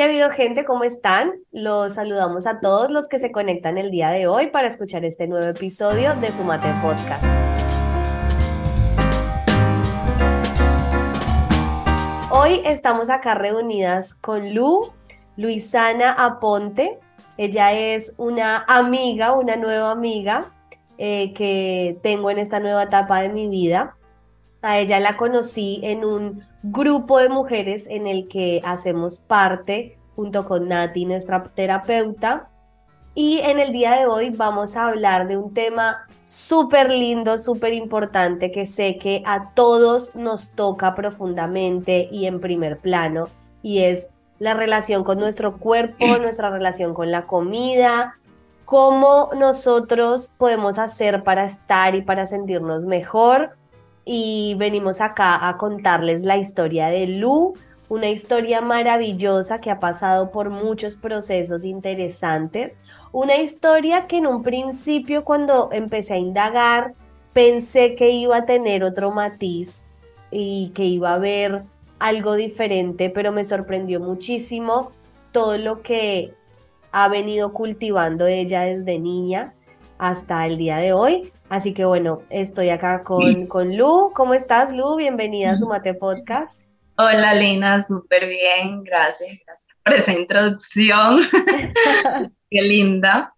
¿Qué 0.00 0.04
ha 0.04 0.08
habido 0.08 0.30
gente? 0.30 0.64
¿Cómo 0.64 0.84
están? 0.84 1.34
Los 1.52 1.96
saludamos 1.96 2.46
a 2.46 2.60
todos 2.60 2.90
los 2.90 3.06
que 3.06 3.18
se 3.18 3.30
conectan 3.30 3.76
el 3.76 3.90
día 3.90 4.08
de 4.08 4.26
hoy 4.26 4.46
para 4.46 4.66
escuchar 4.66 5.04
este 5.04 5.26
nuevo 5.26 5.46
episodio 5.46 6.14
de 6.14 6.32
Sumate 6.32 6.72
Podcast. 6.80 7.22
Hoy 12.30 12.62
estamos 12.64 13.10
acá 13.10 13.34
reunidas 13.34 14.14
con 14.14 14.54
Lu, 14.54 14.90
Luisana 15.36 16.12
Aponte. 16.12 16.98
Ella 17.36 17.74
es 17.74 18.14
una 18.16 18.64
amiga, 18.68 19.32
una 19.32 19.56
nueva 19.56 19.90
amiga 19.90 20.50
eh, 20.96 21.34
que 21.34 21.98
tengo 22.02 22.30
en 22.30 22.38
esta 22.38 22.58
nueva 22.58 22.84
etapa 22.84 23.20
de 23.20 23.28
mi 23.28 23.50
vida. 23.50 23.98
A 24.62 24.78
ella 24.78 25.00
la 25.00 25.16
conocí 25.16 25.80
en 25.82 26.04
un 26.04 26.42
grupo 26.62 27.18
de 27.18 27.30
mujeres 27.30 27.86
en 27.88 28.06
el 28.06 28.28
que 28.28 28.60
hacemos 28.64 29.18
parte 29.18 29.98
junto 30.14 30.44
con 30.44 30.68
Nati, 30.68 31.06
nuestra 31.06 31.42
terapeuta. 31.42 32.50
Y 33.14 33.38
en 33.38 33.58
el 33.58 33.72
día 33.72 33.98
de 33.98 34.06
hoy 34.06 34.30
vamos 34.30 34.76
a 34.76 34.88
hablar 34.88 35.28
de 35.28 35.38
un 35.38 35.54
tema 35.54 36.06
súper 36.24 36.90
lindo, 36.90 37.38
súper 37.38 37.72
importante 37.72 38.50
que 38.50 38.66
sé 38.66 38.98
que 38.98 39.22
a 39.24 39.54
todos 39.54 40.14
nos 40.14 40.50
toca 40.50 40.94
profundamente 40.94 42.08
y 42.12 42.26
en 42.26 42.38
primer 42.38 42.78
plano, 42.78 43.28
y 43.62 43.80
es 43.80 44.10
la 44.38 44.54
relación 44.54 45.04
con 45.04 45.18
nuestro 45.18 45.56
cuerpo, 45.58 46.04
nuestra 46.20 46.50
relación 46.50 46.94
con 46.94 47.10
la 47.10 47.26
comida, 47.26 48.14
cómo 48.64 49.30
nosotros 49.36 50.30
podemos 50.38 50.78
hacer 50.78 51.24
para 51.24 51.44
estar 51.44 51.94
y 51.94 52.02
para 52.02 52.26
sentirnos 52.26 52.84
mejor 52.84 53.50
y 54.04 54.54
venimos 54.58 55.00
acá 55.00 55.48
a 55.48 55.56
contarles 55.56 56.24
la 56.24 56.36
historia 56.36 56.88
de 56.88 57.06
Lu, 57.06 57.54
una 57.88 58.08
historia 58.08 58.60
maravillosa 58.60 59.60
que 59.60 59.70
ha 59.70 59.80
pasado 59.80 60.30
por 60.30 60.50
muchos 60.50 60.96
procesos 60.96 61.64
interesantes, 61.64 62.78
una 63.12 63.36
historia 63.36 64.06
que 64.06 64.18
en 64.18 64.26
un 64.26 64.42
principio 64.42 65.24
cuando 65.24 65.70
empecé 65.72 66.14
a 66.14 66.18
indagar 66.18 66.94
pensé 67.32 67.96
que 67.96 68.10
iba 68.10 68.38
a 68.38 68.46
tener 68.46 68.84
otro 68.84 69.10
matiz 69.10 69.82
y 70.30 70.70
que 70.74 70.84
iba 70.84 71.10
a 71.10 71.14
haber 71.14 71.64
algo 71.98 72.34
diferente, 72.34 73.10
pero 73.10 73.32
me 73.32 73.44
sorprendió 73.44 74.00
muchísimo 74.00 74.92
todo 75.32 75.58
lo 75.58 75.82
que 75.82 76.34
ha 76.92 77.08
venido 77.08 77.52
cultivando 77.52 78.26
ella 78.26 78.62
desde 78.62 78.98
niña 78.98 79.54
hasta 79.98 80.46
el 80.46 80.58
día 80.58 80.78
de 80.78 80.92
hoy. 80.92 81.32
Así 81.50 81.74
que 81.74 81.84
bueno, 81.84 82.22
estoy 82.30 82.68
acá 82.68 83.02
con, 83.02 83.48
con 83.48 83.76
Lu. 83.76 84.12
¿Cómo 84.14 84.34
estás, 84.34 84.72
Lu? 84.72 84.94
Bienvenida 84.94 85.50
a 85.50 85.56
Sumate 85.56 85.94
Podcast. 85.94 86.62
Hola, 86.96 87.34
Lina, 87.34 87.82
súper 87.82 88.28
bien. 88.28 88.84
Gracias, 88.84 89.36
gracias 89.44 89.76
por 89.84 89.94
esa 89.94 90.12
introducción. 90.12 91.18
Qué 92.50 92.62
linda. 92.62 93.34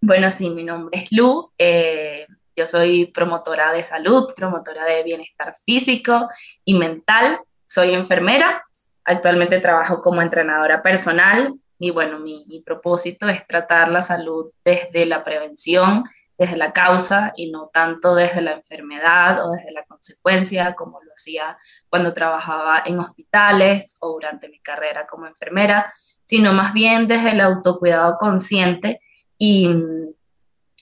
Bueno, 0.00 0.30
sí, 0.30 0.48
mi 0.48 0.64
nombre 0.64 0.98
es 0.98 1.12
Lu. 1.12 1.52
Eh, 1.58 2.26
yo 2.56 2.64
soy 2.64 3.04
promotora 3.12 3.70
de 3.70 3.82
salud, 3.82 4.32
promotora 4.34 4.86
de 4.86 5.02
bienestar 5.02 5.54
físico 5.66 6.30
y 6.64 6.72
mental. 6.72 7.40
Soy 7.66 7.92
enfermera. 7.92 8.64
Actualmente 9.04 9.60
trabajo 9.60 10.00
como 10.00 10.22
entrenadora 10.22 10.82
personal 10.82 11.52
y 11.78 11.90
bueno, 11.90 12.18
mi, 12.18 12.46
mi 12.48 12.62
propósito 12.62 13.28
es 13.28 13.46
tratar 13.46 13.90
la 13.90 14.00
salud 14.00 14.52
desde 14.64 15.04
la 15.04 15.22
prevención, 15.22 16.04
desde 16.38 16.56
la 16.56 16.72
causa 16.72 17.32
y 17.36 17.50
no 17.50 17.70
tanto 17.72 18.14
desde 18.14 18.42
la 18.42 18.52
enfermedad 18.52 19.44
o 19.44 19.52
desde 19.52 19.72
la 19.72 19.84
consecuencia, 19.84 20.74
como 20.74 21.00
lo 21.02 21.12
hacía 21.12 21.56
cuando 21.88 22.12
trabajaba 22.12 22.82
en 22.84 22.98
hospitales 22.98 23.96
o 24.00 24.12
durante 24.12 24.48
mi 24.48 24.60
carrera 24.60 25.06
como 25.06 25.26
enfermera, 25.26 25.92
sino 26.24 26.52
más 26.52 26.72
bien 26.72 27.08
desde 27.08 27.30
el 27.30 27.40
autocuidado 27.40 28.16
consciente 28.18 29.00
y 29.38 29.68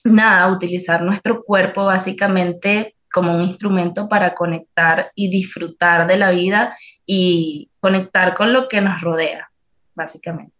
nada, 0.03 0.51
utilizar 0.51 1.01
nuestro 1.01 1.43
cuerpo 1.43 1.85
básicamente 1.85 2.95
como 3.11 3.33
un 3.33 3.41
instrumento 3.41 4.09
para 4.09 4.35
conectar 4.35 5.11
y 5.15 5.29
disfrutar 5.29 6.05
de 6.05 6.17
la 6.17 6.31
vida 6.31 6.75
y 7.05 7.71
conectar 7.79 8.35
con 8.35 8.51
lo 8.51 8.67
que 8.67 8.81
nos 8.81 9.01
rodea, 9.01 9.49
básicamente. 9.93 10.53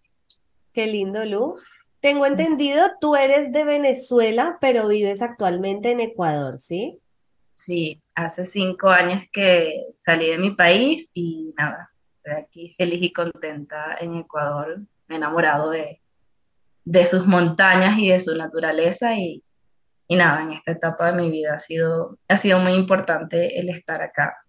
Qué 0.71 0.87
lindo, 0.87 1.25
Lu. 1.25 1.57
Tengo 2.05 2.27
entendido, 2.27 2.83
tú 3.01 3.15
eres 3.15 3.51
de 3.51 3.63
Venezuela, 3.63 4.59
pero 4.61 4.87
vives 4.87 5.23
actualmente 5.23 5.89
en 5.89 6.01
Ecuador, 6.01 6.59
¿sí? 6.59 6.99
Sí, 7.55 7.99
hace 8.13 8.45
cinco 8.45 8.89
años 8.89 9.23
que 9.33 9.87
salí 10.05 10.29
de 10.29 10.37
mi 10.37 10.51
país 10.51 11.09
y 11.15 11.51
nada, 11.57 11.89
estoy 12.17 12.33
aquí 12.43 12.71
feliz 12.73 13.01
y 13.01 13.11
contenta 13.11 13.97
en 13.99 14.17
Ecuador, 14.17 14.81
enamorado 15.09 15.71
de, 15.71 15.99
de 16.83 17.03
sus 17.05 17.25
montañas 17.25 17.97
y 17.97 18.09
de 18.09 18.19
su 18.19 18.35
naturaleza 18.35 19.15
y, 19.15 19.43
y 20.07 20.15
nada, 20.15 20.43
en 20.43 20.51
esta 20.51 20.73
etapa 20.73 21.11
de 21.11 21.19
mi 21.19 21.31
vida 21.31 21.55
ha 21.55 21.57
sido, 21.57 22.19
ha 22.27 22.37
sido 22.37 22.59
muy 22.59 22.73
importante 22.73 23.59
el 23.59 23.69
estar 23.69 24.03
acá. 24.03 24.45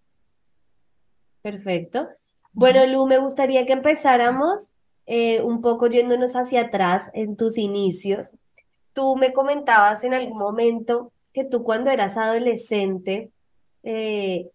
Perfecto. 1.41 2.07
Bueno, 2.51 2.85
Lu, 2.85 3.07
me 3.07 3.17
gustaría 3.17 3.65
que 3.65 3.73
empezáramos 3.73 4.69
eh, 5.07 5.41
un 5.41 5.61
poco 5.61 5.87
yéndonos 5.87 6.35
hacia 6.35 6.61
atrás 6.61 7.09
en 7.13 7.35
tus 7.35 7.57
inicios, 7.57 8.35
tú 8.93 9.15
me 9.15 9.33
comentabas 9.33 10.03
en 10.03 10.13
algún 10.13 10.37
momento 10.37 11.11
que 11.33 11.43
tú 11.43 11.63
cuando 11.63 11.89
eras 11.89 12.17
adolescente, 12.17 13.31
eh, 13.83 14.49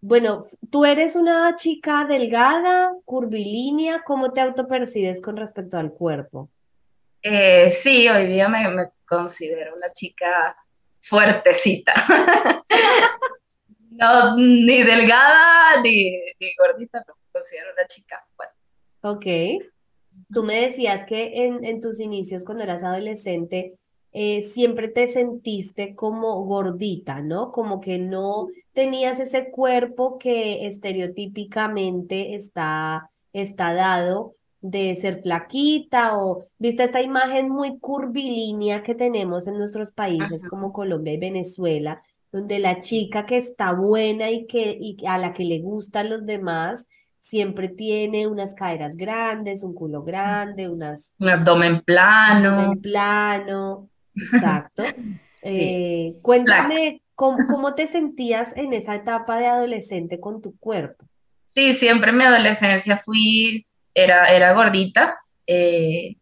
bueno, 0.00 0.44
tú 0.70 0.84
eres 0.84 1.16
una 1.16 1.54
chica 1.56 2.04
delgada, 2.04 2.92
curvilínea, 3.04 4.02
¿cómo 4.04 4.32
te 4.32 4.40
autopercibes 4.40 5.20
con 5.20 5.36
respecto 5.36 5.78
al 5.78 5.92
cuerpo? 5.92 6.48
Eh, 7.22 7.70
sí, 7.70 8.08
hoy 8.08 8.26
día 8.26 8.48
me, 8.48 8.90
considero 9.06 9.76
una 9.76 9.92
chica 9.92 10.56
fuertecita. 11.00 11.94
no, 13.90 14.36
ni 14.36 14.82
delgada 14.82 15.80
ni, 15.82 16.18
gordita, 16.58 17.04
me 17.06 17.14
considero 17.32 17.72
una 17.72 17.86
chica 17.86 18.24
fuerte. 18.34 18.51
Ok. 19.02 19.26
Tú 20.32 20.44
me 20.44 20.60
decías 20.60 21.04
que 21.04 21.46
en, 21.46 21.64
en 21.64 21.80
tus 21.80 22.00
inicios, 22.00 22.44
cuando 22.44 22.64
eras 22.64 22.84
adolescente, 22.84 23.78
eh, 24.12 24.42
siempre 24.42 24.88
te 24.88 25.06
sentiste 25.06 25.94
como 25.94 26.44
gordita, 26.44 27.22
¿no? 27.22 27.50
Como 27.50 27.80
que 27.80 27.98
no 27.98 28.48
tenías 28.74 29.20
ese 29.20 29.50
cuerpo 29.50 30.18
que 30.18 30.66
estereotípicamente 30.66 32.34
está, 32.34 33.10
está 33.32 33.72
dado 33.72 34.34
de 34.60 34.94
ser 34.96 35.22
flaquita 35.22 36.18
o 36.18 36.44
viste 36.58 36.84
esta 36.84 37.02
imagen 37.02 37.48
muy 37.48 37.78
curvilínea 37.78 38.82
que 38.82 38.94
tenemos 38.94 39.46
en 39.46 39.56
nuestros 39.58 39.90
países 39.90 40.44
como 40.44 40.72
Colombia 40.72 41.14
y 41.14 41.18
Venezuela, 41.18 42.02
donde 42.30 42.58
la 42.58 42.80
chica 42.82 43.26
que 43.26 43.38
está 43.38 43.72
buena 43.72 44.30
y 44.30 44.46
que 44.46 44.76
y 44.78 44.96
a 45.06 45.18
la 45.18 45.32
que 45.32 45.44
le 45.44 45.60
gustan 45.60 46.10
los 46.10 46.26
demás 46.26 46.86
siempre 47.22 47.68
tiene 47.68 48.26
unas 48.26 48.52
caderas 48.52 48.96
grandes, 48.96 49.62
un 49.62 49.74
culo 49.74 50.02
grande, 50.02 50.68
unas... 50.68 51.14
Un 51.18 51.28
abdomen 51.30 51.80
plano. 51.80 52.40
Un 52.40 52.54
abdomen 52.54 52.80
plano, 52.80 53.88
exacto. 54.14 54.84
Eh, 55.44 56.18
cuéntame 56.22 57.02
¿cómo, 57.16 57.74
te 57.74 57.88
sentías 57.88 58.56
en 58.56 58.72
esa 58.72 58.94
etapa 58.94 59.38
de 59.38 59.46
adolescente 59.46 60.20
con 60.20 60.40
tu 60.40 60.56
cuerpo. 60.56 61.04
Sí, 61.46 61.72
siempre 61.72 62.10
en 62.10 62.16
mi 62.16 62.24
adolescencia 62.24 62.96
fui, 62.96 63.60
era, 63.92 64.26
era 64.26 64.52
gordita. 64.52 65.18
Eh, 65.44 66.16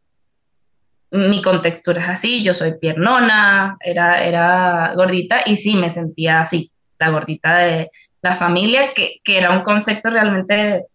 mi 1.11 1.43
contextura 1.43 2.01
es 2.01 2.09
así, 2.09 2.43
yo 2.43 2.55
soy 2.55 2.79
piernona, 2.79 3.77
era, 3.81 4.25
era 4.25 4.95
gordita 4.95 5.43
y 5.45 5.57
sí 5.57 5.75
me 5.75 5.91
sentía 5.91 6.41
así, 6.41 6.73
la 6.99 7.11
gordita 7.11 7.59
de 7.59 7.91
la 8.23 8.37
familia, 8.37 8.91
que, 8.95 9.17
que 9.25 9.39
era 9.39 9.51
un 9.51 9.63
concepto 9.63 10.11
realmente 10.11 10.87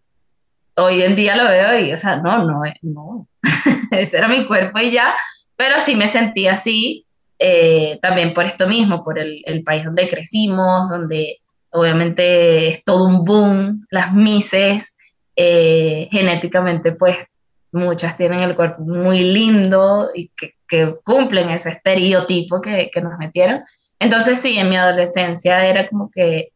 hoy 0.76 1.02
en 1.02 1.16
día 1.16 1.36
lo 1.36 1.46
veo 1.46 1.80
y, 1.80 1.94
o 1.94 1.98
sea, 1.98 2.18
no, 2.18 2.44
no, 2.46 2.66
eh, 2.66 2.74
no, 2.82 3.28
ese 3.92 4.18
era 4.18 4.28
mi 4.28 4.46
cuerpo 4.46 4.80
y 4.80 4.92
ya, 4.92 5.16
pero 5.56 5.80
sí 5.80 5.96
me 5.96 6.08
sentí 6.08 6.48
así, 6.48 7.06
eh, 7.40 8.00
también 8.02 8.34
por 8.34 8.46
esto 8.46 8.68
mismo, 8.68 9.04
por 9.04 9.18
el, 9.18 9.44
país 9.66 9.84
donde 9.84 10.08
crecimos, 10.08 10.90
donde 10.90 11.40
obviamente 11.72 12.68
es 12.68 12.84
todo 12.84 13.06
un 13.06 13.24
boom, 13.24 13.86
las 13.90 14.14
mises, 14.14 14.96
eh, 15.36 16.08
genéticamente 16.12 16.94
pues 16.94 17.32
muchas 17.72 18.16
tienen 18.16 18.40
el 18.40 18.56
cuerpo 18.56 18.84
muy 18.84 19.20
lindo 19.20 20.10
y 20.14 20.30
que, 20.30 20.54
que 20.68 20.96
cumplen 21.04 21.50
ese 21.50 21.72
estereotipo 21.72 22.62
que, 22.62 22.90
que 22.94 23.02
nos 23.02 23.18
metieron. 23.18 23.64
Entonces 24.00 24.40
sí, 24.40 24.58
en 24.58 24.70
mi 24.70 24.78
adolescencia 24.78 25.66
era 25.68 25.90
como 25.90 26.10
que 26.10 26.50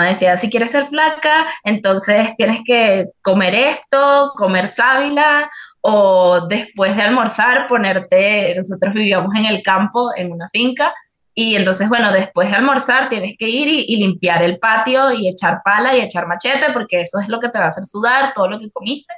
decía, 0.00 0.36
si 0.36 0.50
quieres 0.50 0.70
ser 0.70 0.86
flaca, 0.86 1.46
entonces 1.64 2.34
tienes 2.36 2.60
que 2.64 3.06
comer 3.22 3.54
esto, 3.54 4.32
comer 4.36 4.68
sábila, 4.68 5.50
o 5.80 6.46
después 6.48 6.96
de 6.96 7.02
almorzar 7.02 7.66
ponerte, 7.66 8.54
nosotros 8.56 8.94
vivíamos 8.94 9.34
en 9.34 9.46
el 9.46 9.62
campo, 9.62 10.10
en 10.16 10.32
una 10.32 10.48
finca, 10.48 10.94
y 11.34 11.56
entonces, 11.56 11.88
bueno, 11.88 12.12
después 12.12 12.50
de 12.50 12.56
almorzar 12.56 13.08
tienes 13.08 13.36
que 13.38 13.48
ir 13.48 13.68
y, 13.68 13.96
limpiar 13.96 14.42
el 14.42 14.58
patio 14.58 15.12
y 15.12 15.28
echar 15.28 15.60
pala 15.64 15.96
y 15.96 16.00
echar 16.00 16.26
machete, 16.26 16.72
porque 16.72 17.02
eso 17.02 17.18
es 17.20 17.28
lo 17.28 17.40
que 17.40 17.48
te 17.48 17.58
va 17.58 17.66
a 17.66 17.68
hacer 17.68 17.84
sudar, 17.84 18.32
todo 18.34 18.48
lo 18.48 18.60
que 18.60 18.70
comiste. 18.70 19.14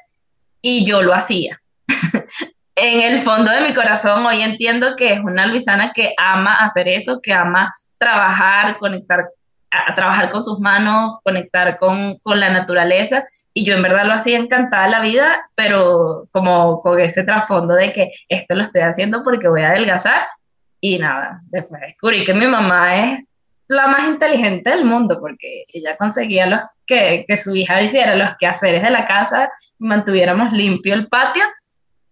y 0.63 0.85
yo 0.85 1.03
lo 1.03 1.13
hacía. 1.13 1.61
en 2.77 3.01
el 3.01 3.21
fondo 3.21 3.51
de 3.51 3.61
mi 3.61 3.75
corazón 3.75 4.25
hoy 4.27 4.43
entiendo 4.43 4.97
que 4.97 5.13
es 5.13 5.21
una 5.21 5.47
Luisana 5.47 5.93
que 5.93 6.15
ama 6.17 6.55
hacer 6.55 6.89
eso, 6.89 7.21
que 7.23 7.33
ama 7.33 7.73
trabajar, 7.99 8.77
conectar, 8.79 9.29
a, 9.87 9.95
trabajar 9.95 10.31
con 10.31 10.43
sus 10.43 10.59
manos, 10.61 11.19
conectar 11.23 11.77
con, 11.77 12.19
con, 12.19 12.41
la 12.41 12.51
naturaleza. 12.51 13.25
Y 13.53 13.65
yo 13.65 13.75
en 13.75 13.83
verdad 13.83 14.07
lo 14.07 14.15
hacía 14.15 14.39
encantada 14.39 14.89
la 14.89 15.01
vida, 15.01 15.49
pero 15.55 16.29
como 16.33 16.81
con 16.83 16.99
ese 17.01 17.23
trasfondo 17.23 17.75
de 17.75 17.93
que 17.93 18.11
esto 18.29 18.55
lo 18.55 18.65
estoy 18.65 18.83
haciendo 18.83 19.23
porque 19.23 19.49
voy 19.49 19.63
a 19.63 19.71
adelgazar. 19.71 20.27
Y 20.81 20.99
nada, 20.99 21.41
después 21.45 21.81
descubrí 21.81 22.25
que 22.25 22.35
mi 22.35 22.47
mamá 22.47 23.03
es 23.03 23.25
la 23.69 23.87
más 23.87 24.07
inteligente 24.07 24.71
del 24.71 24.85
mundo 24.85 25.19
porque 25.21 25.65
ella 25.73 25.97
conseguía 25.97 26.47
los 26.47 26.61
que, 26.87 27.25
que 27.27 27.37
su 27.37 27.55
hija 27.57 27.81
hiciera 27.81 28.15
los 28.15 28.31
quehaceres 28.39 28.83
de 28.83 28.91
la 28.91 29.07
casa 29.07 29.51
y 29.79 29.85
mantuviéramos 29.85 30.53
limpio 30.53 30.95
el 30.95 31.09
patio, 31.09 31.45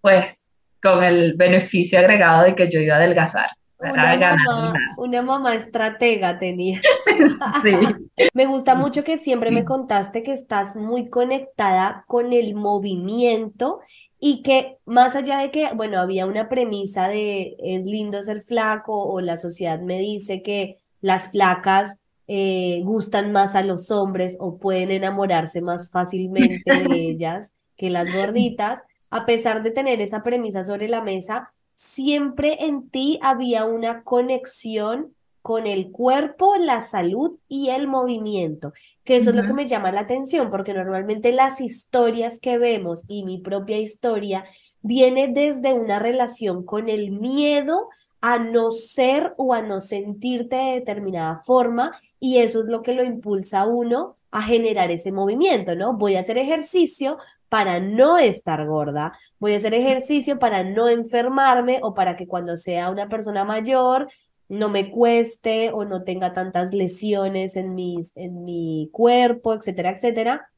pues 0.01 0.51
con 0.83 1.05
el 1.05 1.35
beneficio 1.37 1.99
agregado 1.99 2.45
de 2.45 2.55
que 2.55 2.71
yo 2.71 2.81
iba 2.81 2.95
a 2.95 2.99
adelgazar. 2.99 3.51
Una 3.83 4.17
mamá, 4.17 4.73
una 4.97 5.23
mamá, 5.23 5.55
estratega 5.55 6.39
tenía. 6.39 6.81
Me 8.35 8.47
gusta 8.47 8.75
mucho 8.75 9.03
que 9.03 9.17
siempre 9.17 9.51
me 9.51 9.65
contaste 9.65 10.23
que 10.23 10.33
estás 10.33 10.77
muy 10.77 11.09
conectada 11.09 12.05
con 12.07 12.33
el 12.33 12.55
movimiento 12.55 13.81
y 14.21 14.43
que 14.43 14.79
más 14.85 15.17
allá 15.17 15.39
de 15.39 15.51
que, 15.51 15.73
bueno, 15.75 15.99
había 15.99 16.27
una 16.27 16.49
premisa 16.49 17.09
de 17.09 17.57
es 17.59 17.85
lindo 17.85 18.23
ser 18.23 18.41
flaco 18.43 19.05
o 19.05 19.21
la 19.21 19.37
sociedad 19.37 19.81
me 19.81 19.99
dice 19.99 20.43
que 20.43 20.77
las 21.01 21.31
flacas 21.31 21.99
eh, 22.29 22.81
gustan 22.85 23.33
más 23.33 23.57
a 23.57 23.63
los 23.63 23.91
hombres 23.91 24.37
o 24.39 24.59
pueden 24.59 24.91
enamorarse 24.91 25.61
más 25.61 25.91
fácilmente 25.91 26.63
de 26.73 26.95
ellas 27.11 27.53
que 27.77 27.91
las 27.91 28.13
gorditas, 28.13 28.81
a 29.11 29.27
pesar 29.27 29.63
de 29.63 29.73
tener 29.73 30.01
esa 30.01 30.23
premisa 30.23 30.63
sobre 30.63 30.89
la 30.89 31.01
mesa, 31.03 31.53
siempre 31.83 32.65
en 32.65 32.89
ti 32.89 33.19
había 33.23 33.65
una 33.65 34.05
conexión 34.05 35.15
con 35.43 35.67
el 35.67 35.91
cuerpo, 35.91 36.55
la 36.57 36.81
salud 36.81 37.33
y 37.49 37.71
el 37.71 37.89
movimiento, 37.89 38.73
que 39.03 39.17
eso 39.17 39.31
es 39.31 39.37
lo 39.37 39.43
que 39.43 39.53
me 39.53 39.67
llama 39.67 39.91
la 39.91 40.03
atención, 40.03 40.49
porque 40.49 40.73
normalmente 40.73 41.33
las 41.33 41.61
historias 41.61 42.39
que 42.39 42.57
vemos 42.59 43.03
y 43.09 43.25
mi 43.25 43.39
propia 43.39 43.79
historia 43.79 44.45
viene 44.81 45.27
desde 45.27 45.73
una 45.73 45.99
relación 45.99 46.65
con 46.65 46.89
el 46.89 47.11
miedo 47.11 47.89
a 48.21 48.39
no 48.39 48.71
ser 48.71 49.35
o 49.37 49.53
a 49.53 49.63
no 49.63 49.81
sentirte 49.81 50.55
de 50.55 50.75
determinada 50.75 51.43
forma 51.45 51.91
y 52.21 52.39
eso 52.39 52.61
es 52.61 52.67
lo 52.67 52.83
que 52.83 52.93
lo 52.93 53.03
impulsa 53.03 53.63
a 53.63 53.67
uno 53.67 54.17
a 54.31 54.43
generar 54.43 54.93
ese 54.93 55.11
movimiento, 55.11 55.75
¿no? 55.75 55.95
Voy 55.95 56.15
a 56.15 56.21
hacer 56.21 56.39
ejercicio 56.39 57.19
para 57.53 57.81
no 57.81 58.17
estar 58.17 58.65
gorda, 58.65 59.13
voy 59.39 59.53
a 59.53 59.57
hacer 59.57 59.75
ejercicio 59.75 60.39
para 60.39 60.65
no 60.65 60.89
enfermarme 60.89 61.81
o 61.83 61.93
para 61.93 62.17
que 62.17 62.27
cuando 62.27 62.57
sea 62.57 62.89
una 62.89 63.11
persona 63.11 63.45
mayor 63.45 64.09
no 64.49 64.71
me 64.71 64.91
cueste 64.91 65.71
o 65.71 65.85
no 65.85 66.03
tenga 66.03 66.33
tantas 66.33 66.73
lesiones 66.73 67.57
en, 67.57 67.75
mis, 67.75 68.17
en 68.17 68.47
mi 68.47 68.89
cuerpo, 68.91 69.53
etcétera, 69.53 69.91
etcétera, 69.91 70.49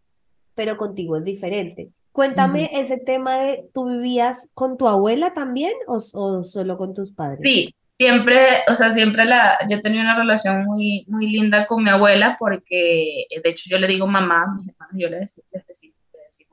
pero 0.55 0.77
contigo 0.77 1.17
es 1.17 1.25
diferente. 1.25 1.91
Cuéntame 2.13 2.71
ese 2.75 2.99
tema 2.99 3.39
de, 3.39 3.69
¿tú 3.75 3.87
vivías 3.87 4.49
con 4.55 4.77
tu 4.77 4.87
abuela 4.87 5.33
también 5.33 5.73
o, 5.89 5.99
solo 5.99 6.79
con 6.79 6.95
tus 6.95 7.11
padres? 7.11 7.41
Sí, 7.43 7.75
siempre, 7.91 8.39
o 8.69 8.75
sea, 8.77 8.93
siempre 8.93 9.25
la, 9.25 9.59
yo 9.69 9.81
tenía 9.81 10.03
una 10.03 10.17
relación 10.17 10.65
muy, 10.65 11.07
muy 11.09 11.27
linda 11.27 11.67
con 11.67 11.83
mi 11.83 11.91
abuela 11.91 12.37
porque, 12.39 13.27
de 13.31 13.51
hecho, 13.51 13.69
yo 13.69 13.79
le 13.79 13.89
digo 13.89 14.07
mamá, 14.07 14.47
mis 14.57 14.69
hermanos, 14.69 14.95
yo 14.97 15.09
les, 15.09 15.43
decimos, 15.67 15.94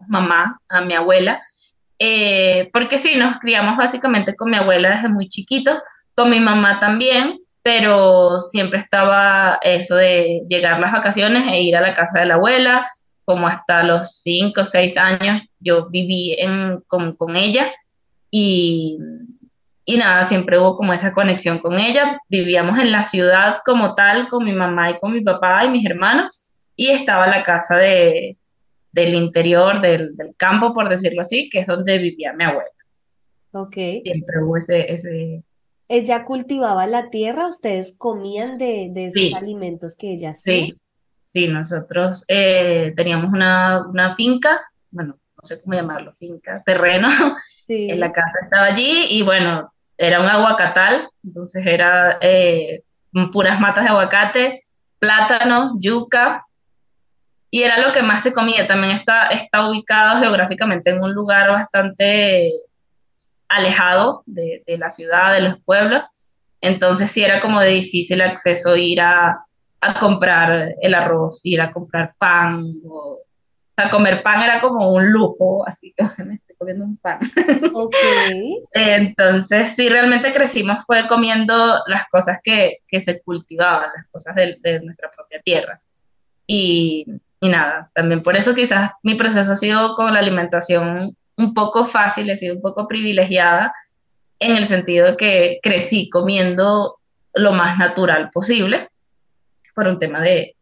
mamá 0.08 0.60
a 0.70 0.82
mi 0.82 0.94
abuela, 0.94 1.42
eh, 2.00 2.70
porque 2.74 2.98
sí, 2.98 3.16
nos 3.16 3.40
criamos 3.40 3.78
básicamente 3.78 4.36
con 4.36 4.50
mi 4.50 4.58
abuela 4.58 4.90
desde 4.90 5.10
muy 5.10 5.30
chiquitos, 5.30 5.78
con 6.16 6.30
mi 6.30 6.40
mamá 6.40 6.80
también, 6.80 7.40
pero 7.64 8.40
siempre 8.52 8.80
estaba 8.80 9.60
eso 9.62 9.96
de 9.96 10.42
llegar 10.50 10.80
las 10.80 10.92
vacaciones 10.92 11.48
e 11.48 11.62
ir 11.62 11.76
a 11.76 11.82
la 11.82 11.94
casa 11.94 12.20
de 12.20 12.26
la 12.26 12.36
abuela, 12.36 12.88
como 13.24 13.48
hasta 13.48 13.84
los 13.84 14.22
cinco 14.24 14.62
o 14.62 14.66
seis 14.66 14.98
años 14.98 15.44
yo 15.60 15.90
viví 15.90 16.36
en, 16.38 16.82
con, 16.88 17.16
con 17.16 17.36
ella 17.36 17.72
y, 18.32 18.98
y, 19.86 19.98
nada, 19.98 20.24
siempre 20.24 20.58
hubo 20.58 20.76
como 20.76 20.94
esa 20.94 21.14
conexión 21.14 21.60
con 21.60 21.78
ella. 21.78 22.20
Vivíamos 22.30 22.80
en 22.80 22.92
la 22.92 23.04
ciudad 23.04 23.58
como 23.66 23.94
tal, 23.94 24.28
con 24.28 24.44
mi 24.44 24.54
mamá 24.54 24.92
y 24.92 24.98
con 24.98 25.14
mi 25.14 25.22
papá 25.22 25.66
y 25.66 25.70
mis 25.70 25.86
hermanos, 25.86 26.44
y 26.76 26.90
estaba 26.90 27.28
la 27.28 27.44
casa 27.44 27.76
de, 27.76 28.38
del 28.92 29.16
interior, 29.16 29.82
del, 29.82 30.16
del 30.16 30.36
campo, 30.36 30.74
por 30.74 30.90
decirlo 30.90 31.22
así, 31.22 31.50
que 31.50 31.60
es 31.60 31.68
donde 31.68 31.98
vivía 31.98 32.34
mi 32.34 32.44
abuela. 32.44 32.70
Ok. 33.52 33.76
Siempre 34.04 34.44
hubo 34.44 34.58
ese... 34.58 34.92
ese... 34.92 35.44
¿Ella 35.88 36.24
cultivaba 36.24 36.88
la 36.88 37.10
tierra? 37.10 37.48
¿Ustedes 37.48 37.94
comían 37.98 38.58
de, 38.58 38.90
de 38.92 39.08
esos 39.08 39.34
alimentos 39.34 39.98
que 39.98 40.14
ella 40.14 40.30
hacía? 40.30 40.54
Sí, 40.54 40.82
Sí, 41.32 41.48
nosotros 41.48 42.26
eh, 42.28 42.94
teníamos 42.98 43.32
una, 43.32 43.88
una, 43.88 44.16
finca, 44.16 44.60
bueno, 44.90 45.18
no 45.38 45.44
sé 45.44 45.62
cómo 45.62 45.76
llamarlo, 45.76 46.12
finca, 46.14 46.62
terreno, 46.66 47.08
sí. 47.66 47.90
en 47.90 48.02
la 48.02 48.12
casa 48.12 48.40
estaba 48.42 48.66
allí 48.66 49.06
y 49.10 49.22
bueno, 49.22 49.72
era 49.98 50.20
un 50.20 50.28
aguacatal, 50.28 51.08
entonces 51.24 51.66
era 51.66 52.18
eh, 52.20 52.84
puras 53.32 53.62
matas 53.62 53.86
de 53.86 53.92
aguacate, 53.92 54.66
plátano, 55.00 55.78
yuca, 55.80 56.46
y 57.52 57.62
era 57.64 57.86
lo 57.86 57.94
que 57.94 58.02
más 58.02 58.24
se 58.24 58.34
comía. 58.34 58.66
También 58.66 58.94
está, 58.94 59.28
está 59.28 59.70
ubicado 59.70 60.20
geográficamente 60.20 60.90
en 60.90 61.04
un 61.04 61.14
lugar 61.14 61.52
bastante 61.52 62.52
alejado 63.50 64.24
de, 64.26 64.64
de 64.66 64.78
la 64.80 64.90
ciudad, 64.90 65.34
de 65.34 65.42
los 65.42 65.62
pueblos, 65.64 66.08
entonces 66.62 67.12
sí 67.12 67.24
era 67.24 67.42
como 67.42 67.60
de 67.60 67.70
difícil 67.70 68.22
acceso 68.22 68.76
ir 68.76 69.02
a 69.02 69.46
a 69.82 70.00
comprar 70.00 70.76
el 70.80 70.94
arroz, 70.94 71.42
ir 71.44 71.60
a 71.60 71.74
comprar 71.74 72.14
pan, 72.18 72.72
o, 72.88 73.20
a 73.76 73.90
comer 73.90 74.22
pan 74.22 74.44
era 74.44 74.62
como 74.62 74.94
un 74.94 75.12
lujo, 75.12 75.68
así 75.68 75.94
que 75.98 76.04
me 76.24 76.36
estoy 76.36 76.56
comiendo 76.56 76.86
un 76.86 76.98
pan. 76.98 77.20
Ok. 77.74 77.96
Entonces, 78.72 79.76
sí, 79.76 79.90
realmente 79.90 80.32
crecimos 80.32 80.86
fue 80.86 81.08
comiendo 81.08 81.80
las 81.88 82.08
cosas 82.10 82.40
que, 82.44 82.78
que 82.88 83.02
se 83.02 83.22
cultivaban, 83.22 83.90
las 83.96 84.08
cosas 84.12 84.36
de, 84.36 84.58
de 84.62 84.80
nuestra 84.82 85.10
propia 85.12 85.42
tierra. 85.42 85.82
Y, 86.46 87.06
y, 87.42 87.50
nada, 87.50 87.90
también 87.96 88.22
por 88.22 88.38
eso 88.38 88.54
quizás 88.54 88.92
mi 89.02 89.16
proceso 89.16 89.52
ha 89.52 89.56
sido 89.56 89.96
con 89.96 90.14
la 90.14 90.20
alimentación 90.20 91.18
un 91.38 91.54
poco 91.56 91.86
fácil, 91.86 92.30
he 92.30 92.38
sido 92.38 92.56
un 92.56 92.62
poco 92.62 92.88
privilegiada 92.88 93.74
en 94.40 94.56
el 94.56 94.66
sentido 94.66 95.08
de 95.08 95.18
que 95.18 95.60
crecí 95.64 96.08
comiendo 96.10 96.98
lo 97.34 97.54
más 97.54 97.80
natural 97.80 98.30
posible 98.32 98.90
por 99.74 99.88
un 99.88 99.98
tema 99.98 100.22
de, 100.22 100.56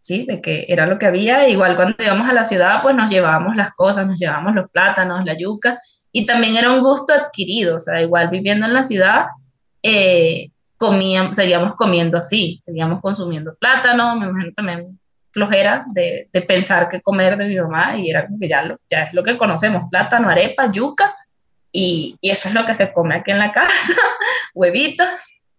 sí, 0.00 0.24
de 0.26 0.40
que 0.40 0.64
era 0.68 0.86
lo 0.86 0.98
que 0.98 1.06
había. 1.06 1.46
Igual 1.48 1.76
cuando 1.76 2.02
íbamos 2.02 2.28
a 2.28 2.32
la 2.32 2.44
ciudad, 2.44 2.82
pues 2.82 2.96
nos 2.96 3.10
llevábamos 3.10 3.54
las 3.54 3.74
cosas, 3.74 4.06
nos 4.06 4.18
llevábamos 4.18 4.54
los 4.54 4.70
plátanos, 4.70 5.26
la 5.26 5.36
yuca, 5.36 5.78
y 6.10 6.24
también 6.24 6.56
era 6.56 6.72
un 6.72 6.80
gusto 6.80 7.12
adquirido, 7.12 7.76
o 7.76 7.78
sea, 7.78 8.00
igual 8.00 8.28
viviendo 8.30 8.64
en 8.64 8.72
la 8.72 8.82
ciudad, 8.82 9.26
eh, 9.82 10.50
comíamos, 10.78 11.36
seguíamos 11.36 11.74
comiendo 11.74 12.16
así, 12.16 12.58
seguíamos 12.62 13.02
consumiendo 13.02 13.54
plátano, 13.56 14.16
me 14.16 14.26
imagino 14.26 14.52
también 14.54 14.98
flojera 15.38 15.84
de, 15.94 16.28
de, 16.32 16.42
pensar 16.42 16.88
qué 16.88 17.00
comer 17.00 17.36
de 17.36 17.46
mi 17.46 17.56
mamá 17.56 17.96
y 17.96 18.10
era 18.10 18.26
como 18.26 18.38
que 18.38 18.48
ya, 18.48 18.62
lo, 18.62 18.78
ya 18.90 19.04
es 19.04 19.14
lo 19.14 19.22
que 19.22 19.38
conocemos, 19.38 19.88
plátano, 19.88 20.28
arepa, 20.28 20.70
yuca 20.72 21.14
y, 21.70 22.16
y 22.20 22.30
eso 22.30 22.48
es 22.48 22.54
lo 22.54 22.66
que 22.66 22.74
se 22.74 22.92
come 22.92 23.14
aquí 23.14 23.30
en 23.30 23.38
la 23.38 23.52
casa, 23.52 23.94
huevitos. 24.54 25.08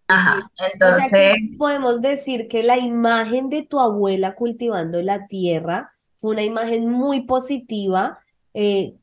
Ajá, 0.08 0.52
entonces... 0.74 1.38
podemos 1.58 2.02
decir 2.02 2.48
que 2.48 2.64
la 2.64 2.78
imagen 2.78 3.50
de 3.50 3.62
tu 3.64 3.80
abuela 3.80 4.36
cultivando 4.36 5.02
la 5.02 5.28
tierra 5.28 5.94
fue 6.18 6.32
una 6.32 6.44
imagen 6.44 6.90
muy 6.90 7.22
positiva 7.22 8.20
eh, 8.54 8.96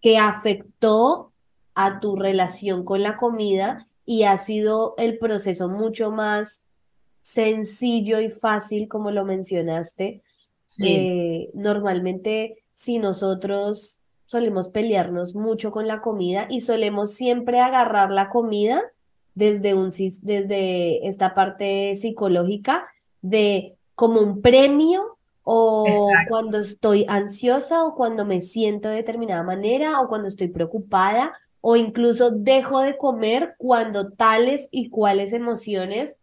que 0.00 0.18
afectó 0.18 1.32
a 1.74 2.00
tu 2.00 2.16
relación 2.16 2.84
con 2.84 3.02
la 3.02 3.16
comida 3.16 3.88
y 4.06 4.22
ha 4.22 4.36
sido 4.36 4.94
el 4.98 5.18
proceso 5.18 5.68
mucho 5.68 6.10
más 6.10 6.61
sencillo 7.22 8.20
y 8.20 8.28
fácil, 8.28 8.88
como 8.88 9.10
lo 9.10 9.24
mencionaste. 9.24 10.20
Eh, 10.84 11.50
normalmente, 11.54 12.64
si 12.74 12.98
nosotros 12.98 13.98
solemos 14.26 14.68
pelearnos 14.68 15.34
mucho 15.34 15.70
con 15.70 15.86
la 15.86 16.00
comida 16.00 16.46
y 16.50 16.62
solemos 16.62 17.12
siempre 17.12 17.60
agarrar 17.60 18.10
la 18.10 18.28
comida 18.28 18.82
desde, 19.34 19.74
un, 19.74 19.90
desde 19.90 21.06
esta 21.06 21.34
parte 21.34 21.94
psicológica 21.94 22.86
de 23.20 23.76
como 23.94 24.20
un 24.20 24.42
premio 24.42 25.18
o 25.44 25.84
cuando 26.28 26.58
estoy 26.58 27.04
ansiosa 27.08 27.84
o 27.84 27.94
cuando 27.94 28.24
me 28.24 28.40
siento 28.40 28.88
de 28.88 28.96
determinada 28.96 29.42
manera 29.42 30.00
o 30.00 30.08
cuando 30.08 30.28
estoy 30.28 30.48
preocupada 30.48 31.32
o 31.60 31.76
incluso 31.76 32.30
dejo 32.30 32.80
de 32.80 32.96
comer 32.96 33.54
cuando 33.58 34.12
tales 34.12 34.68
y 34.70 34.88
cuales 34.88 35.32
emociones, 35.32 36.16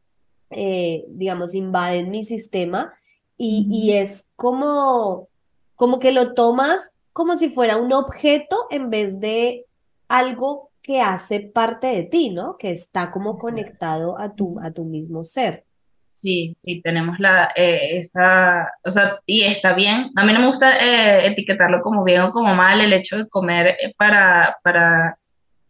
eh, 0.50 1.06
digamos, 1.10 1.56
invaden 1.56 2.10
mi 2.10 2.24
sistema 2.24 2.94
y, 3.38 3.68
y 3.70 3.94
es 3.94 4.28
como, 4.36 5.28
como 5.76 6.00
que 6.00 6.12
lo 6.12 6.34
tomas 6.34 6.92
como 7.14 7.36
si 7.36 7.50
fuera 7.50 7.78
un 7.78 7.92
objeto 7.94 8.68
en 8.70 8.90
vez 8.90 9.20
de 9.20 9.66
algo 10.08 10.70
que 10.82 11.02
hace 11.02 11.40
parte 11.42 11.88
de 11.88 12.04
ti, 12.04 12.30
¿no? 12.30 12.58
Que 12.58 12.72
está 12.72 13.12
como 13.12 13.38
conectado 13.38 14.20
a 14.20 14.34
tu, 14.34 14.60
a 14.60 14.72
tu 14.72 14.86
mismo 14.86 15.24
ser. 15.24 15.66
Sí, 16.14 16.54
sí, 16.56 16.82
tenemos 16.82 17.20
la, 17.20 17.52
eh, 17.56 18.00
esa, 18.00 18.70
o 18.84 18.90
sea, 18.90 19.20
y 19.26 19.44
está 19.44 19.74
bien. 19.74 20.12
A 20.18 20.26
mí 20.26 20.34
no 20.34 20.40
me 20.40 20.48
gusta 20.48 20.78
eh, 20.78 21.28
etiquetarlo 21.28 21.82
como 21.82 22.04
bien 22.04 22.22
o 22.22 22.32
como 22.32 22.56
mal 22.56 22.82
el 22.82 22.92
hecho 22.92 23.18
de 23.18 23.30
comer 23.30 23.78
para, 23.98 24.58
para 24.64 25.18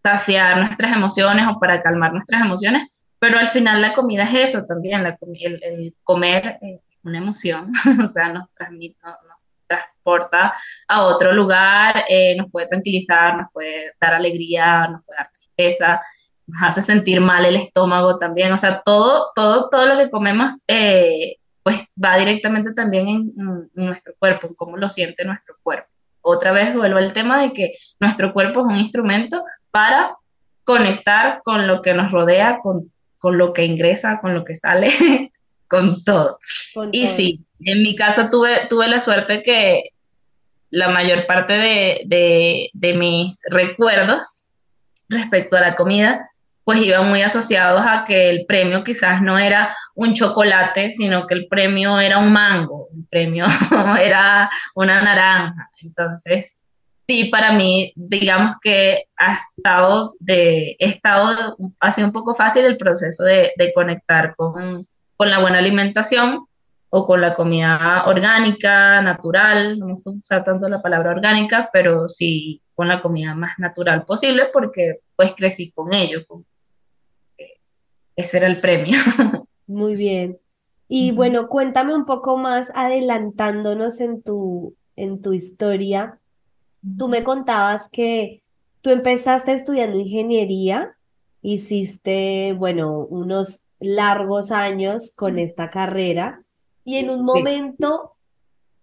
saciar 0.01 0.57
nuestras 0.57 0.93
emociones 0.93 1.45
o 1.47 1.59
para 1.59 1.81
calmar 1.81 2.13
nuestras 2.13 2.41
emociones, 2.41 2.87
pero 3.19 3.37
al 3.37 3.47
final 3.47 3.81
la 3.81 3.93
comida 3.93 4.23
es 4.23 4.49
eso 4.49 4.65
también, 4.65 5.05
el, 5.05 5.93
comer 6.03 6.57
es 6.61 6.79
una 7.03 7.17
emoción, 7.17 7.71
o 8.03 8.07
sea, 8.07 8.29
nos 8.29 8.49
transmite, 8.53 8.97
nos, 9.03 9.39
transporta 9.69 10.53
a 10.87 11.03
otro 11.03 11.31
lugar, 11.31 12.03
nos 12.37 12.51
puede 12.51 12.67
tranquilizar, 12.67 13.37
nos 13.37 13.51
puede 13.53 13.93
dar 14.01 14.15
alegría, 14.15 14.87
nos 14.87 15.05
puede 15.05 15.17
dar 15.17 15.29
tristeza, 15.31 16.01
nos 16.47 16.63
hace 16.63 16.81
sentir 16.81 17.21
mal 17.21 17.45
el 17.45 17.55
estómago 17.55 18.17
también, 18.17 18.51
o 18.51 18.57
sea, 18.57 18.81
todo, 18.83 19.31
todo, 19.35 19.69
todo 19.69 19.85
lo 19.85 19.97
que 19.97 20.09
comemos, 20.09 20.61
eh, 20.67 21.37
pues 21.63 21.85
va 22.03 22.17
directamente 22.17 22.73
también 22.73 23.07
en, 23.07 23.69
nuestro 23.73 24.13
cuerpo, 24.17 24.47
en 24.47 24.55
cómo 24.55 24.77
lo 24.77 24.89
siente 24.89 25.23
nuestro 25.23 25.55
cuerpo. 25.61 25.87
Otra 26.21 26.51
vez 26.51 26.73
vuelvo 26.73 26.97
al 26.97 27.13
tema 27.13 27.41
de 27.41 27.53
que 27.53 27.73
nuestro 27.99 28.33
cuerpo 28.33 28.61
es 28.61 28.65
un 28.65 28.77
instrumento 28.77 29.43
para 29.71 30.15
conectar 30.63 31.41
con 31.43 31.67
lo 31.67 31.81
que 31.81 31.93
nos 31.93 32.11
rodea, 32.11 32.59
con, 32.61 32.91
con 33.19 33.37
lo 33.37 33.53
que 33.53 33.65
ingresa, 33.65 34.19
con 34.19 34.33
lo 34.33 34.43
que 34.43 34.55
sale, 34.55 35.31
con 35.67 36.03
todo. 36.03 36.39
y 36.91 37.07
sí, 37.07 37.45
en 37.59 37.83
mi 37.83 37.95
caso 37.95 38.29
tuve, 38.29 38.67
tuve 38.67 38.87
la 38.87 38.99
suerte 38.99 39.43
que 39.43 39.91
la 40.71 40.89
mayor 40.89 41.25
parte 41.25 41.53
de, 41.53 42.01
de, 42.05 42.69
de 42.73 42.97
mis 42.97 43.41
recuerdos 43.51 44.49
respecto 45.09 45.57
a 45.57 45.61
la 45.61 45.75
comida 45.75 46.29
pues 46.69 46.83
iban 46.83 47.09
muy 47.09 47.23
asociados 47.23 47.81
a 47.83 48.05
que 48.05 48.29
el 48.29 48.45
premio 48.45 48.83
quizás 48.83 49.23
no 49.23 49.39
era 49.39 49.75
un 49.95 50.13
chocolate, 50.13 50.91
sino 50.91 51.25
que 51.25 51.33
el 51.33 51.47
premio 51.47 51.99
era 51.99 52.19
un 52.19 52.31
mango, 52.31 52.89
el 52.95 53.05
premio 53.09 53.47
era 53.99 54.47
una 54.75 55.01
naranja. 55.01 55.71
Entonces, 55.81 56.55
sí, 57.09 57.25
para 57.25 57.53
mí, 57.53 57.91
digamos 57.95 58.57
que 58.61 59.05
ha 59.17 59.39
estado, 59.57 60.13
de, 60.19 60.75
estado, 60.77 61.57
ha 61.79 61.91
sido 61.91 62.05
un 62.05 62.13
poco 62.13 62.35
fácil 62.35 62.65
el 62.65 62.77
proceso 62.77 63.23
de, 63.23 63.51
de 63.57 63.73
conectar 63.73 64.35
con, 64.35 64.85
con 65.17 65.29
la 65.31 65.39
buena 65.39 65.57
alimentación 65.57 66.45
o 66.91 67.07
con 67.07 67.19
la 67.19 67.33
comida 67.33 68.03
orgánica, 68.05 69.01
natural, 69.01 69.79
no 69.79 69.87
me 69.87 69.93
gusta 69.93 70.11
usar 70.11 70.43
tanto 70.43 70.69
la 70.69 70.83
palabra 70.83 71.09
orgánica, 71.09 71.71
pero 71.73 72.07
sí 72.09 72.61
con 72.75 72.87
la 72.87 73.01
comida 73.01 73.33
más 73.33 73.57
natural 73.57 74.05
posible 74.05 74.43
porque 74.53 74.99
pues 75.15 75.33
crecí 75.35 75.71
con 75.71 75.91
ello, 75.93 76.23
con, 76.27 76.45
ese 78.15 78.37
era 78.37 78.47
el 78.47 78.59
premio. 78.59 78.99
Muy 79.65 79.95
bien. 79.95 80.37
Y 80.87 81.11
bueno, 81.11 81.47
cuéntame 81.47 81.95
un 81.95 82.05
poco 82.05 82.37
más 82.37 82.71
adelantándonos 82.75 83.99
en 83.99 84.21
tu, 84.21 84.75
en 84.95 85.23
tu 85.23 85.33
historia. 85.33 86.19
Tú 86.97 87.07
me 87.07 87.23
contabas 87.23 87.89
que 87.89 88.41
tú 88.81 88.89
empezaste 88.89 89.53
estudiando 89.53 89.99
ingeniería, 89.99 90.95
hiciste, 91.41 92.53
bueno, 92.53 93.05
unos 93.09 93.61
largos 93.79 94.51
años 94.51 95.11
con 95.15 95.39
esta 95.39 95.69
carrera 95.69 96.43
y 96.83 96.97
en 96.97 97.09
un 97.09 97.23
momento 97.23 98.13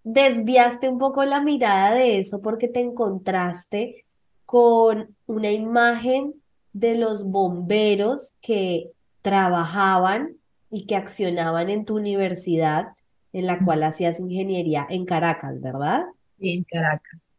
desviaste 0.04 0.88
un 0.88 0.98
poco 0.98 1.24
la 1.24 1.40
mirada 1.40 1.94
de 1.94 2.18
eso 2.18 2.40
porque 2.40 2.68
te 2.68 2.80
encontraste 2.80 4.04
con 4.44 5.16
una 5.26 5.50
imagen 5.50 6.34
de 6.72 6.96
los 6.96 7.24
bomberos 7.24 8.32
que 8.40 8.92
trabajaban 9.22 10.36
y 10.70 10.86
que 10.86 10.96
accionaban 10.96 11.68
en 11.68 11.84
tu 11.84 11.96
universidad 11.96 12.88
en 13.32 13.46
la 13.46 13.58
cual 13.58 13.82
hacías 13.82 14.20
ingeniería 14.20 14.86
en 14.88 15.04
Caracas, 15.04 15.60
¿verdad? 15.60 16.04
Sí, 16.38 16.52
en 16.52 16.64
Caracas. 16.64 17.32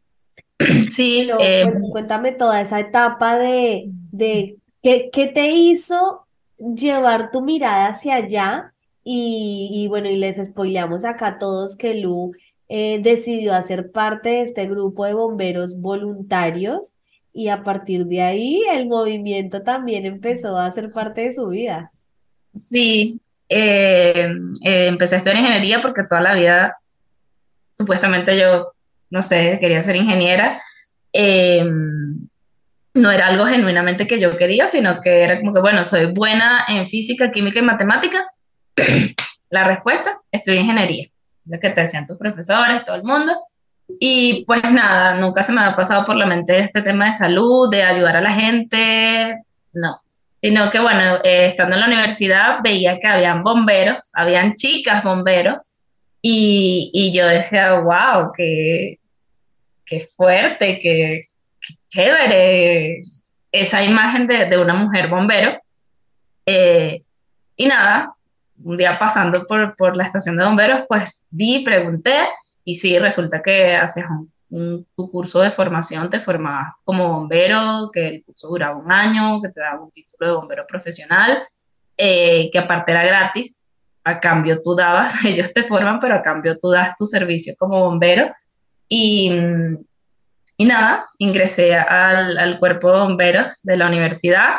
Sí. 0.90 1.30
Eh, 1.40 1.72
cuéntame 1.92 2.32
toda 2.32 2.62
esa 2.62 2.80
etapa 2.80 3.38
de, 3.38 3.86
de 4.12 4.58
¿qué, 4.82 5.10
qué, 5.12 5.28
te 5.28 5.52
hizo 5.52 6.26
llevar 6.58 7.30
tu 7.32 7.42
mirada 7.42 7.88
hacia 7.88 8.16
allá 8.16 8.74
y, 9.04 9.70
y 9.72 9.88
bueno, 9.88 10.10
y 10.10 10.18
les 10.18 10.44
spoileamos 10.44 11.06
acá 11.06 11.28
a 11.28 11.40
todos 11.40 11.76
que 11.76 11.94
Lu 11.96 12.34
eh, 12.70 13.00
decidió 13.02 13.54
hacer 13.54 13.92
parte 13.92 14.30
de 14.30 14.42
este 14.42 14.68
grupo 14.68 15.06
de 15.06 15.14
bomberos 15.14 15.80
voluntarios 15.80 16.94
y 17.32 17.48
a 17.48 17.64
partir 17.64 18.08
de 18.08 18.22
ahí 18.22 18.64
el 18.74 18.88
movimiento 18.88 19.62
también 19.62 20.06
empezó 20.06 20.58
a 20.58 20.70
ser 20.72 20.92
parte 20.92 21.22
de 21.22 21.34
su 21.34 21.48
vida. 21.48 21.92
Sí, 22.54 23.22
eh, 23.48 24.28
eh, 24.66 24.88
empecé 24.88 25.16
a 25.16 25.18
estudiar 25.20 25.40
ingeniería 25.40 25.80
porque 25.80 26.04
toda 26.04 26.20
la 26.20 26.36
vida, 26.36 26.78
supuestamente 27.78 28.38
yo, 28.38 28.74
no 29.10 29.22
sé, 29.22 29.58
quería 29.60 29.82
ser 29.82 29.96
ingeniera. 29.96 30.62
Eh, 31.14 31.66
no 32.94 33.12
era 33.12 33.28
algo 33.28 33.46
genuinamente 33.46 34.08
que 34.08 34.20
yo 34.20 34.36
quería, 34.38 34.68
sino 34.68 35.00
que 35.02 35.24
era 35.24 35.40
como 35.40 35.54
que, 35.54 35.62
bueno, 35.62 35.84
soy 35.84 36.08
buena 36.08 36.66
en 36.68 36.88
física, 36.88 37.32
química 37.32 37.60
y 37.60 37.64
matemática. 37.64 38.26
la 39.50 39.64
respuesta, 39.64 40.20
estudio 40.32 40.60
ingeniería. 40.60 41.08
Lo 41.46 41.60
que 41.60 41.70
te 41.70 41.82
decían 41.82 42.08
tus 42.08 42.18
profesores, 42.18 42.84
todo 42.86 42.96
el 42.96 43.04
mundo. 43.04 43.34
Y 44.00 44.44
pues 44.46 44.62
nada, 44.70 45.16
nunca 45.16 45.44
se 45.44 45.54
me 45.54 45.62
ha 45.62 45.76
pasado 45.76 46.04
por 46.04 46.18
la 46.18 46.26
mente 46.26 46.60
este 46.60 46.82
tema 46.82 47.06
de 47.06 47.14
salud, 47.14 47.70
de 47.70 47.84
ayudar 47.84 48.18
a 48.18 48.22
la 48.22 48.32
gente, 48.32 49.44
no. 49.74 50.02
Sino 50.42 50.70
que 50.70 50.80
bueno, 50.80 51.18
eh, 51.24 51.46
estando 51.46 51.76
en 51.76 51.82
la 51.82 51.88
universidad 51.88 52.58
veía 52.62 53.00
que 53.00 53.08
habían 53.08 53.44
bomberos, 53.44 53.98
habían 54.14 54.56
chicas 54.56 55.04
bomberos, 55.04 55.72
y, 56.22 56.92
y 56.94 57.18
yo 57.18 57.28
decía, 57.28 57.74
wow, 57.80 58.32
qué, 58.36 59.00
qué 59.86 60.08
fuerte, 60.16 60.80
qué, 60.80 61.22
chévere 61.90 63.02
esa 63.52 63.84
imagen 63.84 64.28
de, 64.28 64.46
de 64.46 64.58
una 64.58 64.74
mujer 64.74 65.08
bombero. 65.10 65.60
Eh, 66.46 67.04
y 67.56 67.66
nada, 67.66 68.14
un 68.64 68.78
día 68.78 68.98
pasando 69.00 69.46
por, 69.46 69.76
por 69.76 69.96
la 69.96 70.04
estación 70.04 70.38
de 70.38 70.46
bomberos, 70.46 70.82
pues 70.88 71.24
vi, 71.30 71.64
pregunté, 71.64 72.16
y 72.64 72.76
sí, 72.76 72.98
resulta 73.00 73.42
que 73.42 73.76
haces 73.76 74.06
un, 74.50 74.86
tu 74.96 75.10
curso 75.10 75.42
de 75.42 75.50
formación, 75.50 76.10
te 76.10 76.20
formabas 76.20 76.74
como 76.84 77.08
bombero, 77.14 77.90
que 77.92 78.08
el 78.08 78.24
curso 78.24 78.48
duraba 78.48 78.78
un 78.78 78.92
año, 78.92 79.42
que 79.42 79.50
te 79.50 79.60
daba 79.60 79.82
un 79.82 79.92
título 79.92 80.30
de 80.30 80.36
bombero 80.36 80.66
profesional, 80.68 81.44
eh, 81.98 82.50
que 82.52 82.60
aparte 82.60 82.92
era 82.92 83.06
gratis, 83.06 83.57
a 84.08 84.20
cambio 84.20 84.62
tú 84.62 84.76
dabas, 84.76 85.14
ellos 85.26 85.54
te 85.54 85.64
forman, 85.64 86.00
pero 86.00 86.16
a 86.16 86.22
cambio 86.22 86.58
tú 86.60 86.72
das 86.72 86.96
tu 86.98 87.06
servicio 87.06 87.56
como 87.58 87.80
bombero. 87.80 88.34
Y, 88.90 89.32
y 90.58 90.66
nada, 90.66 91.08
ingresé 91.18 91.76
al, 91.76 92.38
al 92.38 92.60
cuerpo 92.60 92.92
de 92.92 93.00
bomberos 93.00 93.60
de 93.64 93.78
la 93.78 93.88
universidad, 93.88 94.56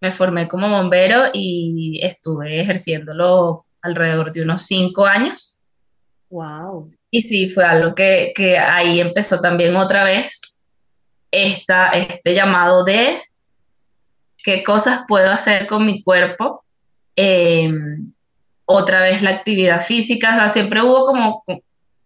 me 0.00 0.10
formé 0.10 0.48
como 0.48 0.68
bombero 0.68 1.24
y 1.32 2.00
estuve 2.02 2.60
ejerciéndolo 2.60 3.66
alrededor 3.82 4.32
de 4.32 4.42
unos 4.42 4.66
cinco 4.66 5.04
años. 5.04 5.58
Wow. 6.30 6.90
Y 7.10 7.22
sí, 7.22 7.48
fue 7.48 7.64
algo 7.64 7.94
que, 7.94 8.32
que 8.34 8.56
ahí 8.56 9.00
empezó 9.00 9.40
también 9.40 9.76
otra 9.76 10.04
vez 10.04 10.40
esta, 11.30 11.88
este 11.90 12.34
llamado 12.34 12.84
de 12.84 13.22
qué 14.42 14.62
cosas 14.62 15.02
puedo 15.08 15.30
hacer 15.30 15.66
con 15.66 15.84
mi 15.84 16.02
cuerpo. 16.02 16.64
Em, 17.16 18.12
otra 18.64 19.02
vez 19.02 19.22
la 19.22 19.30
actividad 19.30 19.84
física, 19.84 20.30
o 20.30 20.34
sea, 20.34 20.48
siempre 20.48 20.82
hubo 20.82 21.06
como 21.06 21.44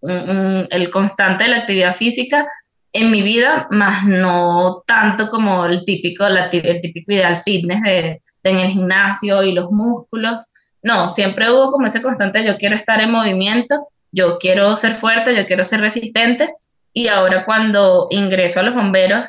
el 0.00 0.90
constante 0.90 1.44
de 1.44 1.50
la 1.50 1.58
actividad 1.58 1.94
física 1.94 2.46
en 2.92 3.10
mi 3.10 3.22
vida, 3.22 3.66
más 3.70 4.04
no 4.04 4.82
tanto 4.86 5.28
como 5.28 5.66
el 5.66 5.84
típico, 5.84 6.26
el 6.26 6.80
típico 6.80 7.12
ideal 7.12 7.36
fitness 7.36 7.82
de, 7.82 8.20
de 8.42 8.50
en 8.50 8.58
el 8.58 8.70
gimnasio 8.70 9.42
y 9.42 9.52
los 9.52 9.70
músculos. 9.70 10.40
No, 10.82 11.10
siempre 11.10 11.50
hubo 11.50 11.72
como 11.72 11.86
ese 11.86 12.00
constante, 12.00 12.44
yo 12.44 12.56
quiero 12.56 12.76
estar 12.76 13.00
en 13.00 13.10
movimiento 13.10 13.88
yo 14.16 14.38
quiero 14.38 14.76
ser 14.76 14.94
fuerte, 14.94 15.36
yo 15.36 15.46
quiero 15.46 15.62
ser 15.62 15.80
resistente. 15.80 16.54
Y 16.92 17.08
ahora 17.08 17.44
cuando 17.44 18.06
ingreso 18.10 18.60
a 18.60 18.62
los 18.62 18.74
bomberos, 18.74 19.28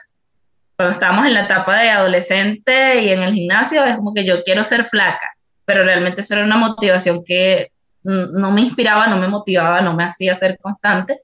cuando 0.77 0.93
estábamos 0.93 1.25
en 1.25 1.34
la 1.34 1.41
etapa 1.41 1.77
de 1.77 1.89
adolescente 1.89 3.01
y 3.01 3.10
en 3.10 3.22
el 3.22 3.34
gimnasio, 3.34 3.84
es 3.84 3.98
como 3.98 4.13
que 4.13 4.25
yo 4.25 4.41
quiero 4.43 4.63
ser 4.63 4.86
flaca, 4.86 5.36
pero 5.68 5.84
realmente 5.84 6.22
eso 6.22 6.34
era 6.34 6.46
una 6.46 6.58
motivación 6.58 7.24
que 7.26 7.72
no 8.04 8.52
me 8.52 8.62
inspiraba, 8.62 9.08
no 9.08 9.18
me 9.18 9.28
motivaba, 9.28 9.82
no 9.82 9.94
me 9.94 10.06
hacía 10.06 10.34
ser 10.34 10.58
constante. 10.60 11.20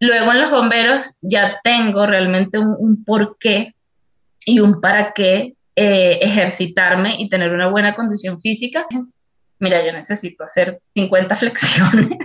Luego 0.00 0.32
en 0.32 0.40
los 0.40 0.50
bomberos 0.50 1.16
ya 1.22 1.60
tengo 1.62 2.04
realmente 2.04 2.58
un, 2.58 3.04
por 3.04 3.38
qué 3.38 3.74
y 4.44 4.58
un 4.58 4.80
para 4.80 5.12
qué 5.12 5.54
eh, 5.76 6.18
ejercitarme 6.20 7.14
y 7.16 7.28
tener 7.28 7.52
una 7.52 7.68
buena 7.68 7.94
condición 7.94 8.40
física. 8.40 8.86
Mira, 9.60 9.86
yo 9.86 9.92
necesito 9.92 10.42
hacer 10.42 10.80
50 10.94 11.34
flexiones 11.36 12.18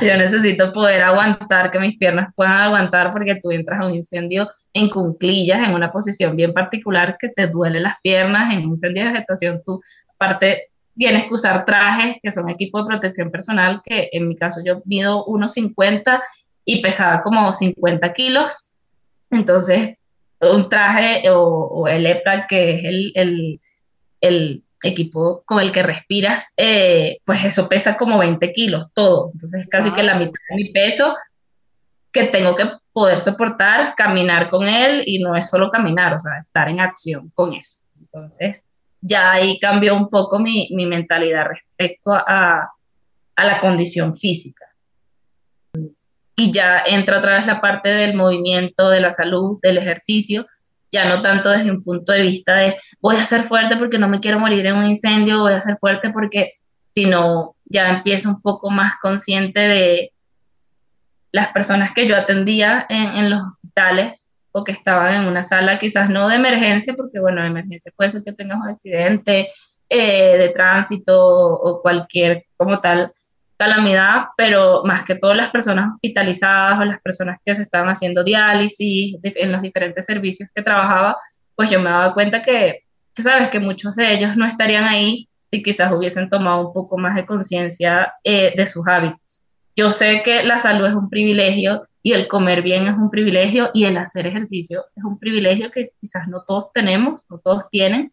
Yo 0.00 0.16
necesito 0.16 0.72
poder 0.72 1.02
aguantar, 1.02 1.70
que 1.70 1.78
mis 1.78 1.96
piernas 1.98 2.32
puedan 2.34 2.58
aguantar, 2.58 3.10
porque 3.10 3.38
tú 3.42 3.50
entras 3.50 3.80
a 3.80 3.86
un 3.86 3.94
incendio 3.94 4.48
en 4.72 4.88
cunclillas, 4.88 5.66
en 5.66 5.74
una 5.74 5.92
posición 5.92 6.36
bien 6.36 6.52
particular 6.52 7.16
que 7.18 7.28
te 7.28 7.46
duele 7.46 7.80
las 7.80 7.96
piernas, 8.02 8.52
en 8.54 8.64
un 8.64 8.70
incendio 8.70 9.04
de 9.04 9.12
vegetación, 9.12 9.62
tú 9.64 9.82
aparte 10.20 10.68
tienes 10.94 11.24
que 11.24 11.34
usar 11.34 11.64
trajes 11.64 12.18
que 12.22 12.30
son 12.30 12.50
equipo 12.50 12.80
de 12.80 12.88
protección 12.88 13.30
personal, 13.30 13.80
que 13.82 14.10
en 14.12 14.28
mi 14.28 14.36
caso 14.36 14.60
yo 14.64 14.82
mido 14.84 15.24
1,50 15.24 16.20
y 16.64 16.82
pesaba 16.82 17.22
como 17.22 17.50
50 17.52 18.12
kilos, 18.12 18.72
entonces 19.30 19.96
un 20.40 20.68
traje 20.68 21.22
o, 21.30 21.86
el 21.88 22.06
EPRA, 22.06 22.46
que 22.46 22.74
es 22.74 22.84
el, 22.84 23.12
el, 23.14 23.60
el 24.20 24.62
equipo 24.82 25.42
con 25.44 25.60
el 25.60 25.72
que 25.72 25.82
respiras, 25.82 26.48
eh, 26.56 27.18
pues 27.24 27.44
eso 27.44 27.68
pesa 27.68 27.96
como 27.96 28.18
20 28.18 28.52
kilos, 28.52 28.88
todo. 28.94 29.30
Entonces 29.32 29.66
casi 29.68 29.90
que 29.92 30.02
la 30.02 30.14
mitad 30.14 30.40
de 30.50 30.56
mi 30.56 30.70
peso 30.70 31.14
que 32.12 32.24
tengo 32.24 32.56
que 32.56 32.64
poder 32.92 33.20
soportar, 33.20 33.94
caminar 33.94 34.48
con 34.48 34.66
él 34.66 35.02
y 35.06 35.22
no 35.22 35.36
es 35.36 35.48
solo 35.48 35.70
caminar, 35.70 36.14
o 36.14 36.18
sea, 36.18 36.38
estar 36.40 36.68
en 36.68 36.80
acción 36.80 37.30
con 37.34 37.54
eso. 37.54 37.78
Entonces 37.98 38.64
ya 39.00 39.32
ahí 39.32 39.58
cambió 39.58 39.94
un 39.94 40.08
poco 40.08 40.38
mi, 40.38 40.68
mi 40.72 40.86
mentalidad 40.86 41.46
respecto 41.46 42.12
a, 42.12 42.70
a 43.36 43.44
la 43.44 43.60
condición 43.60 44.14
física. 44.14 44.66
Y 46.36 46.52
ya 46.52 46.82
entra 46.86 47.18
otra 47.18 47.36
vez 47.36 47.46
la 47.46 47.60
parte 47.60 47.90
del 47.90 48.14
movimiento, 48.14 48.88
de 48.88 49.00
la 49.00 49.10
salud, 49.10 49.58
del 49.62 49.78
ejercicio, 49.78 50.46
ya 50.92 51.08
no 51.08 51.22
tanto 51.22 51.50
desde 51.50 51.70
un 51.70 51.82
punto 51.82 52.12
de 52.12 52.22
vista 52.22 52.54
de 52.54 52.76
voy 53.00 53.16
a 53.16 53.24
ser 53.24 53.44
fuerte 53.44 53.76
porque 53.76 53.98
no 53.98 54.08
me 54.08 54.20
quiero 54.20 54.40
morir 54.40 54.66
en 54.66 54.76
un 54.76 54.84
incendio, 54.84 55.40
voy 55.40 55.52
a 55.52 55.60
ser 55.60 55.76
fuerte 55.78 56.10
porque, 56.10 56.52
sino 56.94 57.54
ya 57.66 57.90
empiezo 57.90 58.28
un 58.28 58.42
poco 58.42 58.70
más 58.70 58.94
consciente 59.00 59.60
de 59.60 60.12
las 61.32 61.48
personas 61.48 61.92
que 61.92 62.08
yo 62.08 62.16
atendía 62.16 62.86
en, 62.88 63.30
los 63.30 63.40
hospitales 63.40 64.26
o 64.52 64.64
que 64.64 64.72
estaban 64.72 65.14
en 65.14 65.28
una 65.28 65.42
sala, 65.42 65.78
quizás 65.78 66.10
no 66.10 66.28
de 66.28 66.36
emergencia, 66.36 66.94
porque 66.94 67.20
bueno, 67.20 67.42
de 67.42 67.48
emergencia 67.48 67.92
puede 67.96 68.10
ser 68.10 68.22
que 68.22 68.32
tengas 68.32 68.58
un 68.60 68.68
accidente 68.68 69.48
eh, 69.88 70.38
de 70.38 70.48
tránsito 70.50 71.14
o 71.18 71.82
cualquier 71.82 72.44
como 72.56 72.80
tal 72.80 73.12
calamidad, 73.56 74.28
pero 74.36 74.82
más 74.84 75.04
que 75.04 75.16
todas 75.16 75.36
las 75.36 75.50
personas 75.50 75.92
hospitalizadas 75.94 76.80
o 76.80 76.84
las 76.86 77.00
personas 77.02 77.38
que 77.44 77.54
se 77.54 77.62
estaban 77.62 77.90
haciendo 77.90 78.24
diálisis 78.24 79.18
en 79.22 79.52
los 79.52 79.60
diferentes 79.60 80.06
servicios 80.06 80.48
que 80.54 80.62
trabajaba, 80.62 81.18
pues 81.54 81.68
yo 81.68 81.78
me 81.78 81.90
daba 81.90 82.14
cuenta 82.14 82.42
que, 82.42 82.84
sabes, 83.22 83.50
que 83.50 83.60
muchos 83.60 83.94
de 83.96 84.14
ellos 84.14 84.34
no 84.34 84.46
estarían 84.46 84.84
ahí 84.84 85.28
si 85.50 85.62
quizás 85.62 85.92
hubiesen 85.92 86.30
tomado 86.30 86.68
un 86.68 86.72
poco 86.72 86.96
más 86.96 87.14
de 87.14 87.26
conciencia 87.26 88.14
eh, 88.24 88.54
de 88.56 88.66
sus 88.66 88.86
hábitos. 88.88 89.42
Yo 89.76 89.90
sé 89.90 90.22
que 90.24 90.42
la 90.42 90.58
salud 90.58 90.86
es 90.86 90.94
un 90.94 91.10
privilegio 91.10 91.86
y 92.02 92.12
el 92.12 92.28
comer 92.28 92.62
bien 92.62 92.86
es 92.86 92.94
un 92.94 93.10
privilegio 93.10 93.70
y 93.74 93.84
el 93.84 93.96
hacer 93.98 94.26
ejercicio 94.26 94.84
es 94.96 95.04
un 95.04 95.18
privilegio 95.18 95.70
que 95.70 95.90
quizás 96.00 96.28
no 96.28 96.42
todos 96.46 96.72
tenemos, 96.72 97.22
no 97.28 97.38
todos 97.38 97.68
tienen, 97.70 98.12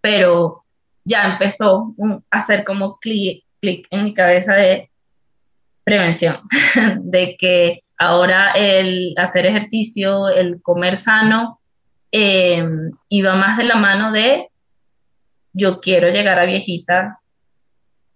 pero 0.00 0.64
ya 1.04 1.32
empezó 1.32 1.94
a 2.30 2.46
ser 2.46 2.64
como 2.64 2.98
clic 2.98 3.44
en 3.62 4.04
mi 4.04 4.14
cabeza 4.14 4.54
de 4.54 4.90
prevención, 5.84 6.38
de 7.02 7.36
que 7.38 7.82
ahora 7.98 8.52
el 8.52 9.14
hacer 9.16 9.46
ejercicio, 9.46 10.28
el 10.28 10.62
comer 10.62 10.96
sano, 10.96 11.60
em, 12.10 12.90
iba 13.08 13.34
más 13.34 13.58
de 13.58 13.64
la 13.64 13.76
mano 13.76 14.12
de 14.12 14.48
yo 15.52 15.80
quiero 15.80 16.08
llegar 16.08 16.38
a 16.38 16.46
viejita 16.46 17.20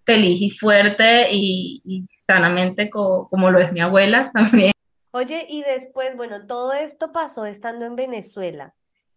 feliz 0.05 0.41
y 0.41 0.49
fuerte 0.49 1.27
y, 1.31 2.05
sanamente 2.27 2.89
como 2.89 3.49
lo 3.49 3.59
es 3.59 3.71
mi 3.71 3.81
abuela 3.81 4.31
también. 4.33 4.71
Oye, 5.11 5.45
y 5.49 5.63
después, 5.63 6.15
bueno, 6.15 6.45
todo 6.45 6.73
esto 6.73 7.11
pasó 7.11 7.45
estando 7.45 7.85
en 7.85 7.95
Venezuela. 7.95 8.75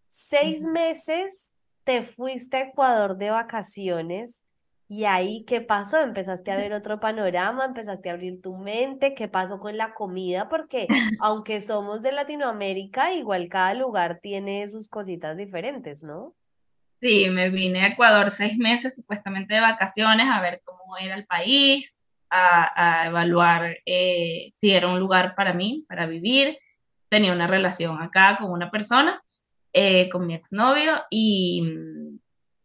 Seis 0.09 0.65
meses 0.65 1.53
te 1.85 2.03
fuiste 2.03 2.57
a 2.57 2.61
Ecuador 2.63 3.17
de 3.19 3.31
vacaciones 3.31 4.43
y 4.89 5.05
ahí, 5.05 5.45
¿qué 5.47 5.61
pasó? 5.63 6.01
Empezaste 6.01 6.51
a 6.51 6.57
ver 6.57 6.73
otro 6.73 7.01
panorama, 7.01 7.65
empezaste 7.65 8.11
a 8.11 8.13
abrir 8.13 8.41
tu 8.43 8.57
mente, 8.57 9.15
¿qué 9.15 9.29
pasó 9.29 9.59
con 9.61 9.77
la 9.77 9.95
comida? 9.95 10.49
Porque 10.49 10.89
aunque 11.19 11.61
somos 11.61 12.03
de 12.03 12.13
Latinoamérica, 12.13 13.13
igual 13.15 13.49
cada 13.49 13.75
lugar 13.75 14.21
tiene 14.21 14.67
sus 14.69 14.89
cositas 14.89 15.37
diferentes, 15.37 16.03
¿no? 16.03 16.35
Sí, 17.01 17.29
me 17.31 17.51
vine 17.51 17.83
a 17.83 17.89
Ecuador 17.89 18.31
seis 18.31 18.57
meses 18.57 18.95
supuestamente 18.95 19.55
de 19.55 19.61
vacaciones 19.61 20.27
a 20.31 20.41
ver 20.41 20.63
cómo 20.65 20.97
era 20.99 21.17
el 21.17 21.27
país, 21.27 21.97
a, 22.33 23.07
evaluar 23.07 23.79
eh, 23.85 24.49
si 24.53 24.73
era 24.73 24.89
un 24.89 24.99
lugar 24.99 25.35
para 25.35 25.53
mí, 25.53 25.85
para 25.89 26.07
vivir. 26.07 26.59
Tenía 27.09 27.33
una 27.33 27.47
relación 27.47 28.01
acá 28.01 28.39
con 28.41 28.51
una 28.51 28.71
persona, 28.71 29.23
eh, 29.73 30.09
con 30.09 30.27
mi 30.27 30.35
exnovio, 30.35 31.03
y 31.11 31.63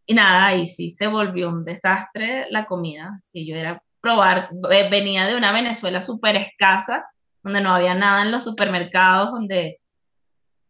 y 0.08 0.14
nada, 0.14 0.56
y 0.56 0.68
sí 0.68 0.92
se 0.92 1.08
volvió 1.08 1.50
un 1.50 1.64
desastre 1.64 2.48
la 2.50 2.66
comida. 2.66 3.20
Si 3.26 3.46
yo 3.46 3.58
era 3.58 3.84
probar, 4.00 4.50
venía 4.90 5.26
de 5.26 5.36
una 5.36 5.52
Venezuela 5.52 6.02
súper 6.02 6.38
escasa, 6.38 7.06
donde 7.44 7.60
no 7.62 7.76
había 7.76 7.94
nada 7.94 8.22
en 8.22 8.32
los 8.32 8.46
supermercados, 8.46 9.32
donde 9.32 9.80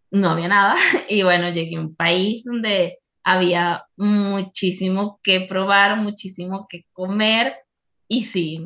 no 0.09 0.31
había 0.31 0.47
nada. 0.47 0.75
Y 1.07 1.21
bueno, 1.21 1.49
llegué 1.51 1.77
a 1.77 1.81
un 1.81 1.95
país 1.95 2.43
donde 2.45 2.97
había 3.23 3.85
muchísimo 3.95 5.19
que 5.21 5.41
probar, 5.41 5.97
muchísimo 5.97 6.65
que 6.67 6.85
comer. 6.91 7.55
Y 8.09 8.21
sí, 8.21 8.65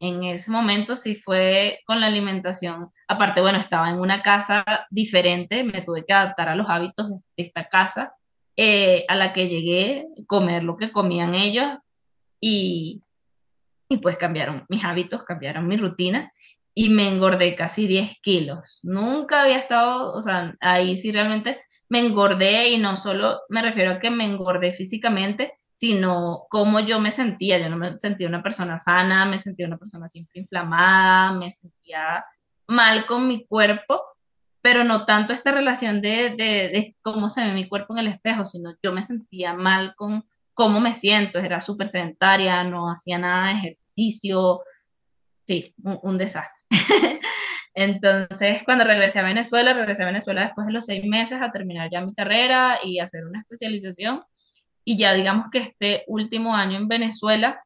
en, 0.00 0.24
ese 0.24 0.50
momento 0.50 0.96
sí 0.96 1.14
fue 1.14 1.80
con 1.86 2.00
la 2.00 2.06
alimentación. 2.06 2.90
Aparte, 3.06 3.42
bueno, 3.42 3.58
estaba 3.58 3.90
en 3.90 4.00
una 4.00 4.22
casa 4.22 4.64
diferente, 4.90 5.62
me 5.62 5.82
tuve 5.82 6.06
que 6.06 6.14
adaptar 6.14 6.48
a 6.48 6.56
los 6.56 6.70
hábitos 6.70 7.10
de 7.10 7.20
esta 7.36 7.68
casa 7.68 8.14
eh, 8.56 9.04
a 9.08 9.14
la 9.14 9.32
que 9.32 9.46
llegué, 9.46 10.06
comer 10.26 10.62
lo 10.62 10.78
que 10.78 10.90
comían 10.90 11.34
ellos 11.34 11.66
y, 12.40 13.02
y 13.90 13.98
pues 13.98 14.16
cambiaron 14.16 14.64
mis 14.70 14.84
hábitos, 14.84 15.22
cambiaron 15.22 15.68
mi 15.68 15.76
rutina 15.76 16.32
y 16.74 16.88
me 16.88 17.08
engordé 17.08 17.54
casi 17.54 17.86
10 17.86 18.20
kilos. 18.22 18.80
Nunca 18.84 19.42
había 19.42 19.58
estado, 19.58 20.14
o 20.14 20.22
sea, 20.22 20.56
ahí 20.60 20.96
sí 20.96 21.12
realmente 21.12 21.60
me 21.88 22.00
engordé 22.00 22.70
y 22.70 22.78
no 22.78 22.96
solo 22.96 23.40
me 23.48 23.62
refiero 23.62 23.92
a 23.92 23.98
que 23.98 24.10
me 24.10 24.24
engordé 24.24 24.72
físicamente, 24.72 25.52
sino 25.78 26.46
cómo 26.50 26.80
yo 26.80 26.98
me 26.98 27.12
sentía. 27.12 27.58
Yo 27.58 27.68
no 27.68 27.76
me 27.76 27.98
sentía 27.98 28.26
una 28.26 28.42
persona 28.42 28.80
sana, 28.80 29.24
me 29.26 29.38
sentía 29.38 29.66
una 29.66 29.78
persona 29.78 30.08
siempre 30.08 30.40
inflamada, 30.40 31.32
me 31.32 31.52
sentía 31.52 32.24
mal 32.66 33.06
con 33.06 33.28
mi 33.28 33.46
cuerpo 33.46 34.02
pero 34.60 34.84
no 34.84 35.04
tanto 35.06 35.32
esta 35.32 35.52
relación 35.52 36.00
de, 36.00 36.34
de, 36.36 36.96
cómo 37.02 37.28
se 37.28 37.42
ve 37.42 37.52
mi 37.52 37.68
cuerpo 37.68 37.94
en 37.94 38.00
el 38.00 38.08
espejo, 38.08 38.44
sino 38.44 38.74
yo 38.82 38.92
me 38.92 39.02
sentía 39.02 39.54
mal 39.54 39.94
con 39.96 40.24
cómo 40.52 40.80
me 40.80 40.94
siento, 40.94 41.38
era 41.38 41.60
súper 41.60 41.88
sedentaria, 41.88 42.64
no 42.64 42.90
hacía 42.90 43.18
nada 43.18 43.46
de 43.46 43.52
ejercicio, 43.52 44.60
sí, 45.46 45.74
un, 45.82 46.18
desastre. 46.18 46.60
Entonces, 47.74 48.62
cuando 48.64 48.84
regresé 48.84 49.20
a 49.20 49.22
Venezuela, 49.22 49.72
regresé 49.72 50.02
a 50.02 50.06
Venezuela 50.06 50.42
después 50.42 50.66
de 50.66 50.72
los 50.72 50.86
seis 50.86 51.04
meses 51.04 51.40
a 51.40 51.52
terminar 51.52 51.88
ya 51.90 52.00
mi 52.00 52.12
carrera 52.12 52.80
y 52.82 52.98
hacer 52.98 53.24
una 53.24 53.40
especialización. 53.40 54.24
Y 54.88 54.96
ya 54.96 55.12
digamos 55.12 55.50
que 55.50 55.58
este 55.58 56.04
último 56.06 56.56
año 56.56 56.78
en 56.78 56.88
Venezuela 56.88 57.62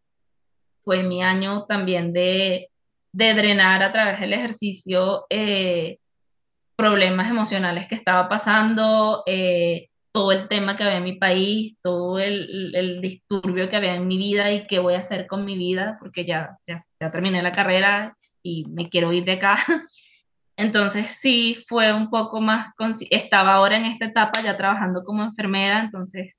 fue 0.82 1.04
mi 1.04 1.22
año 1.22 1.66
también 1.66 2.12
de, 2.12 2.68
de 3.12 3.34
drenar 3.34 3.80
a 3.84 3.92
través 3.92 4.18
del 4.18 4.32
ejercicio 4.32 5.26
eh, 5.30 5.98
problemas 6.74 7.30
emocionales 7.30 7.86
que 7.86 7.94
estaba 7.94 8.28
pasando, 8.28 9.22
eh, 9.24 9.86
todo 10.10 10.32
el 10.32 10.48
tema 10.48 10.76
que 10.76 10.82
había 10.82 10.96
en 10.96 11.04
mi 11.04 11.12
país, 11.12 11.76
todo 11.80 12.18
el, 12.18 12.98
disturbio 13.00 13.68
que 13.68 13.76
había 13.76 13.94
en 13.94 14.08
mi 14.08 14.18
vida 14.18 14.50
y 14.50 14.66
qué 14.66 14.80
voy 14.80 14.94
a 14.94 14.98
hacer 14.98 15.28
con 15.28 15.44
mi 15.44 15.56
vida, 15.56 15.98
porque 16.00 16.24
ya, 16.24 16.58
ya, 16.66 16.84
terminé 17.12 17.40
la 17.40 17.52
carrera 17.52 18.16
y 18.42 18.64
me 18.68 18.88
quiero 18.88 19.12
ir 19.12 19.24
de 19.24 19.34
acá. 19.34 19.64
Entonces 20.56 21.18
sí 21.20 21.62
fue 21.68 21.92
un 21.92 22.10
poco 22.10 22.40
más, 22.40 22.74
estaba 23.10 23.54
ahora 23.54 23.76
en 23.76 23.84
esta 23.84 24.06
etapa 24.06 24.42
ya 24.42 24.56
trabajando 24.56 25.04
como 25.04 25.22
enfermera, 25.22 25.78
entonces 25.78 26.34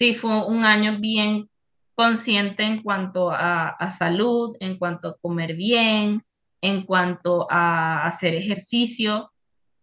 sí 0.00 0.14
fue 0.14 0.46
un 0.46 0.64
año 0.64 0.98
bien 0.98 1.50
consciente 1.94 2.62
en 2.62 2.82
cuanto 2.82 3.30
a, 3.30 3.68
a 3.68 3.90
salud, 3.90 4.56
en 4.60 4.78
cuanto 4.78 5.08
a 5.08 5.16
comer 5.18 5.54
bien, 5.54 6.24
en 6.62 6.86
cuanto 6.86 7.46
a 7.50 8.06
hacer 8.06 8.34
ejercicio. 8.34 9.30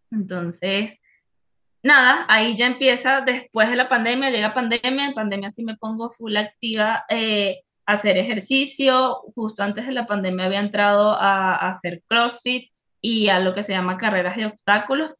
Entonces, 0.10 0.96
nada, 1.84 2.26
ahí 2.30 2.58
ya 2.58 2.66
empieza, 2.66 3.22
después 3.22 3.70
de 3.70 3.76
la 3.76 3.90
pandemia, 3.90 4.32
llega 4.32 4.56
pandemia, 4.56 5.06
en 5.06 5.14
pandemia 5.14 5.52
sí 5.52 5.64
me 5.64 5.78
pongo 5.78 6.10
full 6.10 6.36
activa 6.36 7.06
eh, 7.10 7.60
a 7.86 7.94
hacer 7.94 8.18
ejercicio, 8.18 9.22
justo 9.36 9.62
antes 9.62 9.86
de 9.86 9.94
la 9.94 10.08
pandemia 10.08 10.46
había 10.46 10.60
entrado 10.62 11.14
a, 11.14 11.70
hacer 11.70 12.02
CrossFit 12.08 12.72
y 13.02 13.30
a 13.30 13.40
lo 13.40 13.54
que 13.54 13.62
se 13.62 13.74
llama 13.74 13.98
carreras 13.98 14.36
de 14.36 14.48
obstáculos. 14.48 15.20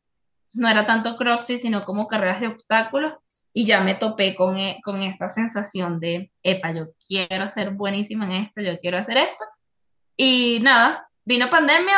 No 0.56 0.68
era 0.68 0.88
tanto 0.88 1.18
CrossFit, 1.18 1.60
sino 1.60 1.86
como 1.86 2.08
carreras 2.08 2.42
de 2.42 2.48
obstáculos 2.48 3.14
y 3.54 3.66
ya 3.66 3.82
me 3.82 3.96
topé 3.96 4.36
con, 4.36 4.58
e, 4.58 4.80
con 4.84 5.02
esa 5.04 5.30
sensación 5.30 6.00
de, 6.00 6.32
epa, 6.44 6.72
yo 6.72 6.88
quiero 7.08 7.50
ser 7.50 7.72
buenísima 7.72 8.26
en 8.26 8.44
esto, 8.44 8.62
yo 8.62 8.80
quiero 8.80 8.98
hacer 8.98 9.18
esto. 9.18 9.46
Y 10.16 10.60
nada, 10.62 11.10
vino 11.26 11.50
pandemia, 11.50 11.98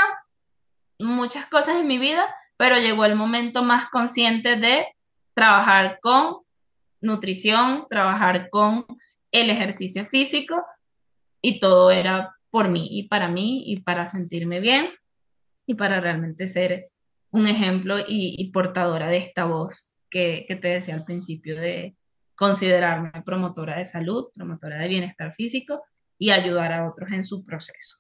muchas 0.99 1.47
cosas 1.47 1.77
en 1.77 1.88
mi 1.88 1.97
vida, 1.97 2.23
pero 2.57 2.77
llegó 2.77 3.05
el 3.05 3.15
momento 3.15 3.63
más 3.63 3.89
consciente 3.89 4.55
de 4.55 4.88
trabajar 5.33 5.99
con 6.01 6.38
nutrición, 7.01 7.88
trabajar 7.89 8.49
con 8.49 8.85
el 9.31 9.49
ejercicio 9.49 10.05
físico 10.05 10.63
y 11.41 11.59
todo 11.59 11.91
era 11.91 12.35
por 12.49 12.69
mí 12.69 12.88
y 12.91 13.07
para 13.07 13.27
mí 13.27 13.63
y 13.65 13.81
para 13.81 14.07
sentirme 14.07 14.59
bien 14.59 14.89
y 15.65 15.75
para 15.75 15.99
realmente 15.99 16.47
ser 16.47 16.85
un 17.31 17.47
ejemplo 17.47 17.97
y, 18.05 18.49
portadora 18.51 19.07
de 19.07 19.17
esta 19.17 19.45
voz 19.45 19.95
que, 20.10 20.45
te 20.62 20.67
decía 20.67 20.95
al 20.95 21.06
principio 21.06 21.60
de 21.60 21.95
considerarme 22.36 23.12
promotora 23.24 23.78
de 23.78 23.86
salud, 23.86 24.30
promotora 24.34 24.78
de 24.80 24.88
bienestar 24.88 25.32
físico 25.34 25.84
y 26.17 26.32
ayudar 26.32 26.74
a 26.74 26.89
otros 26.89 27.12
en 27.12 27.24
su 27.24 27.43
proceso. 27.45 27.98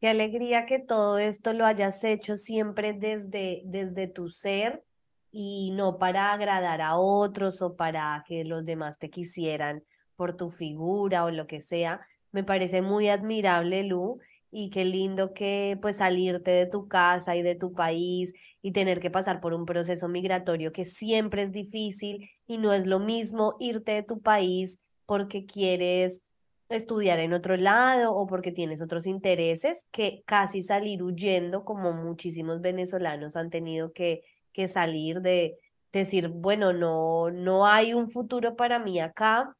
Qué 0.00 0.08
alegría 0.08 0.66
que 0.66 0.80
todo 0.80 1.18
esto 1.18 1.52
lo 1.52 1.64
hayas 1.64 2.02
hecho 2.02 2.36
siempre 2.36 2.92
desde, 2.92 3.62
desde 3.64 4.08
tu 4.08 4.28
ser 4.28 4.84
y 5.30 5.70
no 5.72 5.98
para 5.98 6.32
agradar 6.32 6.80
a 6.80 6.96
otros 6.96 7.62
o 7.62 7.76
para 7.76 8.24
que 8.26 8.44
los 8.44 8.64
demás 8.64 8.98
te 8.98 9.10
quisieran 9.10 9.84
por 10.16 10.36
tu 10.36 10.50
figura 10.50 11.24
o 11.24 11.30
lo 11.30 11.46
que 11.46 11.60
sea. 11.60 12.00
Me 12.32 12.44
parece 12.44 12.82
muy 12.82 13.08
admirable, 13.08 13.84
Lu, 13.84 14.20
y 14.54 14.68
qué 14.68 14.84
lindo 14.84 15.32
que 15.32 15.78
pues 15.80 15.96
salirte 15.96 16.50
de 16.50 16.66
tu 16.66 16.86
casa 16.86 17.34
y 17.34 17.42
de 17.42 17.54
tu 17.54 17.72
país 17.72 18.34
y 18.60 18.72
tener 18.72 19.00
que 19.00 19.10
pasar 19.10 19.40
por 19.40 19.54
un 19.54 19.64
proceso 19.64 20.08
migratorio 20.08 20.72
que 20.72 20.84
siempre 20.84 21.42
es 21.42 21.52
difícil 21.52 22.30
y 22.46 22.58
no 22.58 22.74
es 22.74 22.86
lo 22.86 23.00
mismo 23.00 23.56
irte 23.58 23.92
de 23.92 24.02
tu 24.02 24.20
país 24.20 24.78
porque 25.06 25.46
quieres 25.46 26.22
estudiar 26.68 27.18
en 27.18 27.32
otro 27.32 27.56
lado 27.56 28.14
o 28.14 28.26
porque 28.26 28.52
tienes 28.52 28.82
otros 28.82 29.06
intereses 29.06 29.86
que 29.90 30.22
casi 30.26 30.60
salir 30.60 31.02
huyendo 31.02 31.64
como 31.64 31.94
muchísimos 31.94 32.60
venezolanos 32.60 33.36
han 33.36 33.48
tenido 33.48 33.92
que, 33.92 34.22
que 34.52 34.68
salir 34.68 35.22
de 35.22 35.56
decir, 35.92 36.28
bueno, 36.28 36.74
no, 36.74 37.30
no 37.30 37.66
hay 37.66 37.94
un 37.94 38.10
futuro 38.10 38.54
para 38.54 38.78
mí 38.78 39.00
acá, 39.00 39.56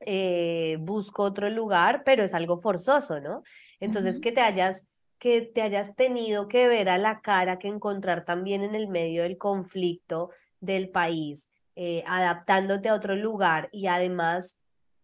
eh, 0.00 0.76
busco 0.80 1.24
otro 1.24 1.50
lugar, 1.50 2.02
pero 2.04 2.22
es 2.22 2.32
algo 2.32 2.58
forzoso, 2.58 3.20
¿no? 3.20 3.42
Entonces 3.80 4.20
que 4.20 4.32
te 4.32 4.40
hayas 4.40 4.84
que 5.18 5.42
te 5.42 5.60
hayas 5.60 5.94
tenido 5.96 6.48
que 6.48 6.66
ver 6.66 6.88
a 6.88 6.96
la 6.96 7.20
cara, 7.20 7.58
que 7.58 7.68
encontrar 7.68 8.24
también 8.24 8.62
en 8.62 8.74
el 8.74 8.88
medio 8.88 9.22
del 9.22 9.36
conflicto 9.36 10.30
del 10.60 10.88
país, 10.88 11.50
eh, 11.76 12.02
adaptándote 12.06 12.88
a 12.88 12.94
otro 12.94 13.14
lugar 13.14 13.68
y 13.70 13.86
además 13.86 14.56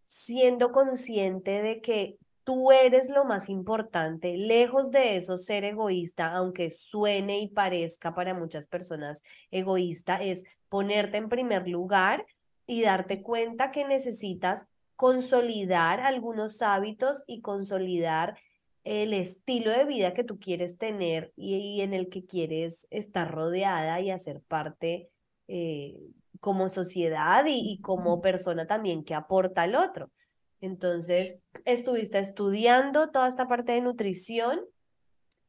siendo 0.06 0.72
consciente 0.72 1.62
de 1.62 1.82
que 1.82 2.16
tú 2.44 2.72
eres 2.72 3.10
lo 3.10 3.24
más 3.26 3.50
importante, 3.50 4.38
lejos 4.38 4.90
de 4.90 5.16
eso 5.16 5.36
ser 5.36 5.64
egoísta, 5.64 6.32
aunque 6.32 6.70
suene 6.70 7.40
y 7.40 7.48
parezca 7.48 8.14
para 8.14 8.32
muchas 8.32 8.66
personas 8.66 9.22
egoísta, 9.50 10.16
es 10.22 10.44
ponerte 10.70 11.18
en 11.18 11.28
primer 11.28 11.68
lugar 11.68 12.24
y 12.66 12.82
darte 12.82 13.20
cuenta 13.20 13.70
que 13.70 13.84
necesitas 13.84 14.66
consolidar 14.94 16.00
algunos 16.00 16.62
hábitos 16.62 17.22
y 17.26 17.42
consolidar 17.42 18.38
el 18.86 19.14
estilo 19.14 19.72
de 19.72 19.84
vida 19.84 20.14
que 20.14 20.22
tú 20.22 20.38
quieres 20.38 20.78
tener 20.78 21.32
y, 21.34 21.80
en 21.80 21.92
el 21.92 22.08
que 22.08 22.24
quieres 22.24 22.86
estar 22.90 23.28
rodeada 23.34 24.00
y 24.00 24.12
hacer 24.12 24.42
parte 24.42 25.10
eh, 25.48 25.98
como 26.38 26.68
sociedad 26.68 27.44
y, 27.48 27.80
como 27.82 28.20
persona 28.20 28.68
también 28.68 29.02
que 29.02 29.14
aporta 29.14 29.62
al 29.62 29.74
otro. 29.74 30.12
Entonces, 30.60 31.40
estuviste 31.64 32.20
estudiando 32.20 33.10
toda 33.10 33.26
esta 33.26 33.48
parte 33.48 33.72
de 33.72 33.80
nutrición 33.80 34.60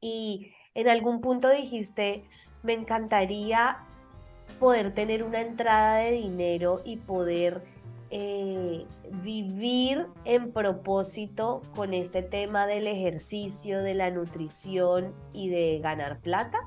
y 0.01 0.51
en 0.73 0.89
algún 0.89 1.21
punto 1.21 1.47
dijiste, 1.51 2.27
me 2.63 2.73
encantaría 2.73 3.85
poder 4.59 4.95
tener 4.95 5.23
una 5.23 5.41
entrada 5.41 5.97
de 5.97 6.11
dinero 6.11 6.81
y 6.83 6.97
poder 6.97 7.61
eh, 8.09 8.85
vivir 9.23 10.07
en 10.25 10.51
propósito 10.51 11.61
con 11.75 11.93
este 11.93 12.21
tema 12.21 12.67
del 12.67 12.87
ejercicio, 12.87 13.81
de 13.81 13.93
la 13.93 14.11
nutrición 14.11 15.13
y 15.33 15.49
de 15.49 15.79
ganar 15.79 16.19
plata? 16.19 16.57